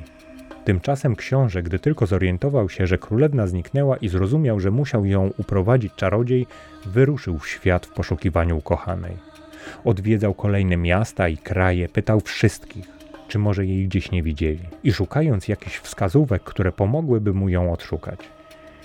Tymczasem 0.65 1.15
książę, 1.15 1.63
gdy 1.63 1.79
tylko 1.79 2.05
zorientował 2.05 2.69
się, 2.69 2.87
że 2.87 2.97
królewna 2.97 3.47
zniknęła 3.47 3.97
i 3.97 4.09
zrozumiał, 4.09 4.59
że 4.59 4.71
musiał 4.71 5.05
ją 5.05 5.31
uprowadzić 5.37 5.93
czarodziej, 5.95 6.47
wyruszył 6.85 7.37
w 7.37 7.47
świat 7.47 7.85
w 7.85 7.93
poszukiwaniu 7.93 8.57
ukochanej. 8.57 9.17
Odwiedzał 9.85 10.33
kolejne 10.33 10.77
miasta 10.77 11.27
i 11.29 11.37
kraje, 11.37 11.89
pytał 11.89 12.19
wszystkich, 12.19 12.85
czy 13.27 13.39
może 13.39 13.65
jej 13.65 13.87
gdzieś 13.87 14.11
nie 14.11 14.23
widzieli, 14.23 14.63
i 14.83 14.93
szukając 14.93 15.47
jakichś 15.47 15.77
wskazówek, 15.77 16.43
które 16.43 16.71
pomogłyby 16.71 17.33
mu 17.33 17.49
ją 17.49 17.73
odszukać. 17.73 18.36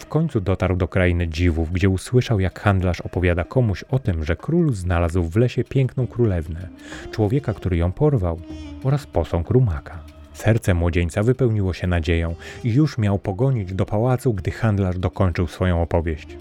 W 0.02 0.06
końcu 0.06 0.40
dotarł 0.40 0.76
do 0.76 0.88
krainy 0.88 1.28
dziwów, 1.28 1.72
gdzie 1.72 1.88
usłyszał, 1.88 2.40
jak 2.40 2.60
handlarz 2.60 3.00
opowiada 3.00 3.44
komuś 3.44 3.84
o 3.90 3.98
tym, 3.98 4.24
że 4.24 4.36
król 4.36 4.72
znalazł 4.74 5.22
w 5.22 5.36
lesie 5.36 5.64
piękną 5.64 6.06
królewnę, 6.06 6.68
człowieka, 7.10 7.54
który 7.54 7.76
ją 7.76 7.92
porwał, 7.92 8.40
oraz 8.84 9.06
posąg 9.06 9.50
rumaka. 9.50 10.04
Serce 10.32 10.74
młodzieńca 10.74 11.22
wypełniło 11.22 11.72
się 11.72 11.86
nadzieją 11.86 12.34
i 12.64 12.72
już 12.72 12.98
miał 12.98 13.18
pogonić 13.18 13.74
do 13.74 13.86
pałacu, 13.86 14.34
gdy 14.34 14.50
handlarz 14.50 14.98
dokończył 14.98 15.46
swoją 15.46 15.82
opowieść. 15.82 16.36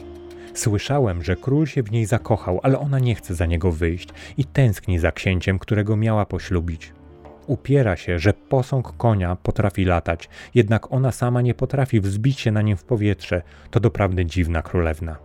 Słyszałem, 0.53 1.23
że 1.23 1.35
król 1.35 1.65
się 1.67 1.83
w 1.83 1.91
niej 1.91 2.05
zakochał, 2.05 2.59
ale 2.63 2.79
ona 2.79 2.99
nie 2.99 3.15
chce 3.15 3.35
za 3.35 3.45
niego 3.45 3.71
wyjść 3.71 4.09
i 4.37 4.45
tęskni 4.45 4.99
za 4.99 5.11
księciem, 5.11 5.59
którego 5.59 5.97
miała 5.97 6.25
poślubić. 6.25 6.93
Upiera 7.47 7.95
się, 7.95 8.19
że 8.19 8.33
posąg 8.33 8.97
konia 8.97 9.35
potrafi 9.35 9.85
latać, 9.85 10.29
jednak 10.53 10.91
ona 10.91 11.11
sama 11.11 11.41
nie 11.41 11.53
potrafi 11.53 12.01
wzbić 12.01 12.39
się 12.39 12.51
na 12.51 12.61
nim 12.61 12.77
w 12.77 12.83
powietrze. 12.83 13.41
To 13.71 13.79
doprawdy 13.79 14.25
dziwna 14.25 14.61
królewna. 14.61 15.15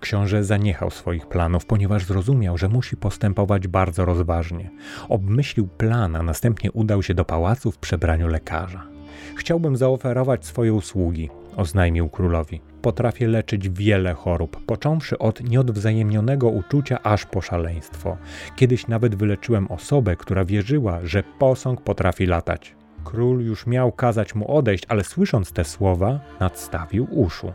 Książę 0.00 0.44
zaniechał 0.44 0.90
swoich 0.90 1.26
planów, 1.26 1.66
ponieważ 1.66 2.04
zrozumiał, 2.04 2.58
że 2.58 2.68
musi 2.68 2.96
postępować 2.96 3.68
bardzo 3.68 4.04
rozważnie. 4.04 4.70
Obmyślił 5.08 5.68
plan, 5.68 6.16
a 6.16 6.22
następnie 6.22 6.72
udał 6.72 7.02
się 7.02 7.14
do 7.14 7.24
pałacu 7.24 7.72
w 7.72 7.78
przebraniu 7.78 8.28
lekarza. 8.28 8.93
Chciałbym 9.36 9.76
zaoferować 9.76 10.46
swoje 10.46 10.74
usługi, 10.74 11.30
oznajmił 11.56 12.08
królowi. 12.08 12.60
Potrafię 12.82 13.28
leczyć 13.28 13.68
wiele 13.68 14.14
chorób, 14.14 14.64
począwszy 14.66 15.18
od 15.18 15.40
nieodwzajemnionego 15.40 16.48
uczucia 16.48 17.02
aż 17.02 17.26
po 17.26 17.40
szaleństwo. 17.40 18.16
Kiedyś 18.56 18.88
nawet 18.88 19.14
wyleczyłem 19.14 19.70
osobę, 19.70 20.16
która 20.16 20.44
wierzyła, 20.44 20.98
że 21.02 21.22
posąg 21.38 21.80
potrafi 21.80 22.26
latać. 22.26 22.74
Król 23.04 23.40
już 23.40 23.66
miał 23.66 23.92
kazać 23.92 24.34
mu 24.34 24.56
odejść, 24.56 24.84
ale 24.88 25.04
słysząc 25.04 25.52
te 25.52 25.64
słowa, 25.64 26.20
nadstawił 26.40 27.06
uszu. 27.10 27.52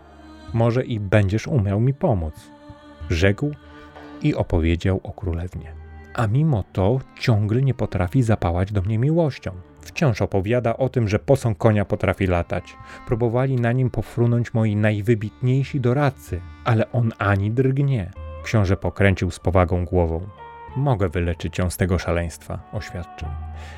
Może 0.54 0.86
i 0.86 1.00
będziesz 1.00 1.48
umiał 1.48 1.80
mi 1.80 1.94
pomóc. 1.94 2.34
Rzekł 3.10 3.52
i 4.22 4.36
opowiedział 4.36 5.00
o 5.04 5.12
królewnie. 5.12 5.74
A 6.14 6.28
mimo 6.28 6.64
to 6.74 7.00
ciągle 7.20 7.62
nie 7.62 7.74
potrafi 7.74 8.24
zapałać 8.24 8.72
do 8.72 8.82
mnie 8.82 9.00
miłością. 9.00 9.52
Wciąż 9.90 10.22
opowiada 10.22 10.78
o 10.78 10.90
tym, 10.90 11.08
że 11.08 11.20
posąg 11.20 11.58
konia 11.58 11.86
potrafi 11.86 12.28
latać. 12.28 12.76
Próbowali 13.08 13.56
na 13.56 13.72
nim 13.72 13.90
pofrunąć 13.90 14.54
moi 14.54 14.76
najwybitniejsi 14.76 15.80
doradcy, 15.80 16.42
ale 16.64 16.92
on 16.92 17.12
ani 17.18 17.52
drgnie. 17.52 18.12
Książę 18.44 18.78
pokręcił 18.78 19.32
z 19.32 19.40
powagą 19.40 19.86
głową. 19.86 20.28
Mogę 20.76 21.10
wyleczyć 21.10 21.58
ją 21.58 21.70
z 21.70 21.78
tego 21.78 22.00
szaleństwa, 22.00 22.60
oświadczył. 22.74 23.28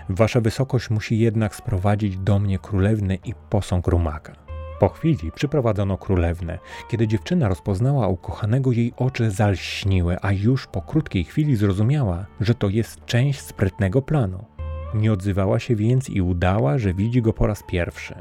Wasza 0.09 0.41
wysokość 0.41 0.89
musi 0.89 1.19
jednak 1.19 1.55
sprowadzić 1.55 2.17
do 2.17 2.39
mnie 2.39 2.59
królewnę 2.59 3.15
i 3.15 3.33
posąg 3.49 3.87
rumaka. 3.87 4.33
Po 4.79 4.89
chwili 4.89 5.31
przyprowadzono 5.35 5.97
królewnę. 5.97 6.59
Kiedy 6.89 7.07
dziewczyna 7.07 7.47
rozpoznała 7.47 8.07
ukochanego, 8.07 8.71
jej 8.71 8.93
oczy 8.97 9.31
zalśniły, 9.31 10.17
a 10.21 10.31
już 10.31 10.67
po 10.67 10.81
krótkiej 10.81 11.23
chwili 11.23 11.55
zrozumiała, 11.55 12.25
że 12.39 12.55
to 12.55 12.69
jest 12.69 13.05
część 13.05 13.41
sprytnego 13.41 14.01
planu. 14.01 14.45
Nie 14.93 15.13
odzywała 15.13 15.59
się 15.59 15.75
więc 15.75 16.09
i 16.09 16.21
udała, 16.21 16.77
że 16.77 16.93
widzi 16.93 17.21
go 17.21 17.33
po 17.33 17.47
raz 17.47 17.63
pierwszy. 17.63 18.15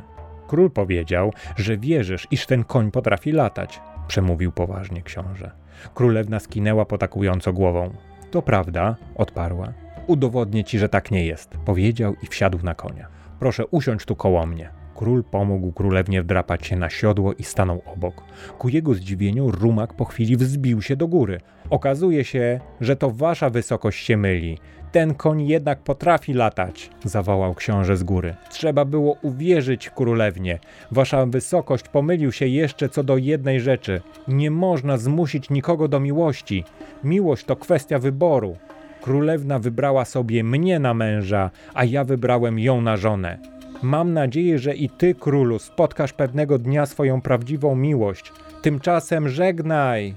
Król 0.46 0.70
powiedział, 0.70 1.33
że 1.56 1.78
wierzysz, 1.78 2.26
iż 2.30 2.46
ten 2.46 2.64
koń 2.64 2.90
potrafi 2.90 3.33
latać, 3.33 3.80
przemówił 4.09 4.52
poważnie 4.52 5.02
książę. 5.02 5.50
Królewna 5.94 6.40
skinęła 6.40 6.85
potakująco 6.85 7.52
głową. 7.52 7.90
To 8.30 8.42
prawda, 8.42 8.96
odparła. 9.14 9.72
Udowodnię 10.06 10.64
ci, 10.64 10.78
że 10.78 10.88
tak 10.88 11.11
nie 11.11 11.26
jest, 11.26 11.50
powiedział 11.50 12.14
i 12.22 12.26
wsiadł 12.26 12.59
na 12.62 12.74
konia. 12.74 13.09
Proszę 13.38 13.66
usiąść 13.66 14.06
tu 14.06 14.16
koło 14.16 14.46
mnie. 14.46 14.70
Król 14.94 15.24
pomógł 15.24 15.72
królewnie 15.72 16.22
wdrapać 16.22 16.66
się 16.66 16.76
na 16.76 16.90
siodło 16.90 17.33
i 17.33 17.44
stanął 17.44 17.83
obok. 17.87 18.22
Ku 18.59 18.68
jego 18.68 18.94
zdziwieniu 18.94 19.50
rumak 19.50 19.94
po 19.94 20.04
chwili 20.04 20.37
wzbił 20.37 20.83
się 20.83 20.96
do 20.96 21.09
góry. 21.09 21.40
Okazuje 21.70 22.24
się, 22.24 22.61
że 22.80 22.96
to 22.96 23.11
wasza 23.11 23.50
wysokość 23.50 24.04
się 24.04 24.16
myli. 24.16 24.59
Ten 24.92 25.14
koń 25.14 25.46
jednak 25.46 25.79
potrafi 25.79 26.33
latać, 26.33 26.90
zawołał 27.05 27.55
książę 27.55 27.96
z 27.96 28.03
góry. 28.03 28.35
Trzeba 28.50 28.85
było 28.85 29.16
uwierzyć 29.22 29.90
królewnie. 29.90 30.59
Wasza 30.90 31.26
wysokość 31.26 31.88
pomylił 31.88 32.33
się 32.33 32.46
jeszcze 32.46 32.88
co 32.88 33.03
do 33.03 33.16
jednej 33.16 33.61
rzeczy. 33.61 34.00
Nie 34.29 34.50
można 34.50 34.98
zmusić 34.98 35.50
nikogo 35.50 35.88
do 35.88 36.00
miłości. 36.00 36.64
Miłość 37.05 37.44
to 37.44 37.57
kwestia 37.57 37.98
wyboru. 37.98 38.57
Królewna 39.00 39.59
wybrała 39.59 40.05
sobie 40.05 40.44
mnie 40.44 40.79
na 40.79 40.94
męża, 40.94 41.50
a 41.74 41.85
ja 41.85 42.05
wybrałem 42.05 42.59
ją 42.59 42.81
na 42.81 42.96
żonę. 42.96 43.38
Mam 43.83 44.12
nadzieję, 44.12 44.59
że 44.59 44.74
i 44.74 44.90
ty, 44.90 45.14
królu, 45.14 45.59
spotkasz 45.59 46.12
pewnego 46.12 46.59
dnia 46.59 46.87
swoją 46.87 47.20
prawdziwą 47.20 47.76
miłość. 47.76 48.33
Tymczasem 48.62 49.29
żegnaj! 49.29 50.14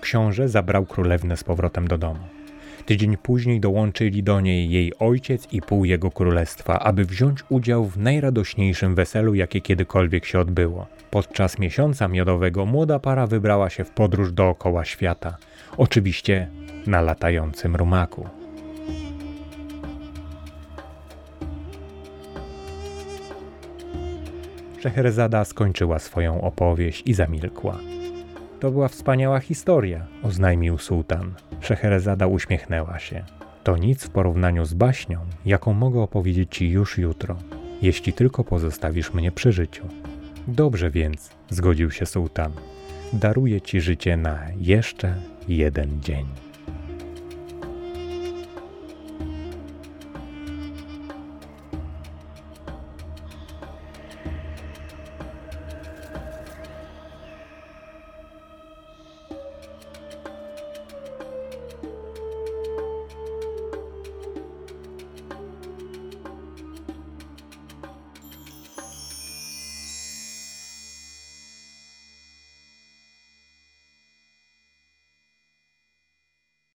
Książę 0.00 0.48
zabrał 0.48 0.86
królewnę 0.86 1.36
z 1.36 1.44
powrotem 1.44 1.88
do 1.88 1.98
domu. 1.98 2.20
Tydzień 2.86 3.16
później 3.16 3.60
dołączyli 3.60 4.22
do 4.22 4.40
niej 4.40 4.70
jej 4.70 4.92
ojciec 4.98 5.52
i 5.52 5.62
pół 5.62 5.84
jego 5.84 6.10
królestwa, 6.10 6.78
aby 6.78 7.04
wziąć 7.04 7.40
udział 7.48 7.84
w 7.84 7.98
najradośniejszym 7.98 8.94
weselu, 8.94 9.34
jakie 9.34 9.60
kiedykolwiek 9.60 10.24
się 10.24 10.40
odbyło. 10.40 10.86
Podczas 11.10 11.58
miesiąca 11.58 12.08
miodowego 12.08 12.66
młoda 12.66 12.98
para 12.98 13.26
wybrała 13.26 13.70
się 13.70 13.84
w 13.84 13.90
podróż 13.90 14.32
dookoła 14.32 14.84
świata. 14.84 15.36
Oczywiście 15.76 16.48
na 16.86 17.00
latającym 17.00 17.76
rumaku. 17.76 18.28
Szeherzada 24.80 25.44
skończyła 25.44 25.98
swoją 25.98 26.40
opowieść 26.40 27.02
i 27.06 27.14
zamilkła. 27.14 27.78
To 28.64 28.70
była 28.70 28.88
wspaniała 28.88 29.40
historia, 29.40 30.06
oznajmił 30.22 30.78
sułtan. 30.78 31.34
Szeherzada 31.60 32.26
uśmiechnęła 32.26 32.98
się. 32.98 33.24
To 33.64 33.76
nic 33.76 34.04
w 34.04 34.10
porównaniu 34.10 34.64
z 34.64 34.74
baśnią, 34.74 35.18
jaką 35.46 35.72
mogę 35.72 36.00
opowiedzieć 36.00 36.56
ci 36.56 36.68
już 36.70 36.98
jutro, 36.98 37.36
jeśli 37.82 38.12
tylko 38.12 38.44
pozostawisz 38.44 39.14
mnie 39.14 39.32
przy 39.32 39.52
życiu. 39.52 39.84
Dobrze 40.48 40.90
więc, 40.90 41.30
zgodził 41.50 41.90
się 41.90 42.06
sułtan. 42.06 42.52
Daruję 43.12 43.60
ci 43.60 43.80
życie 43.80 44.16
na 44.16 44.38
jeszcze 44.56 45.14
jeden 45.48 46.00
dzień. 46.02 46.26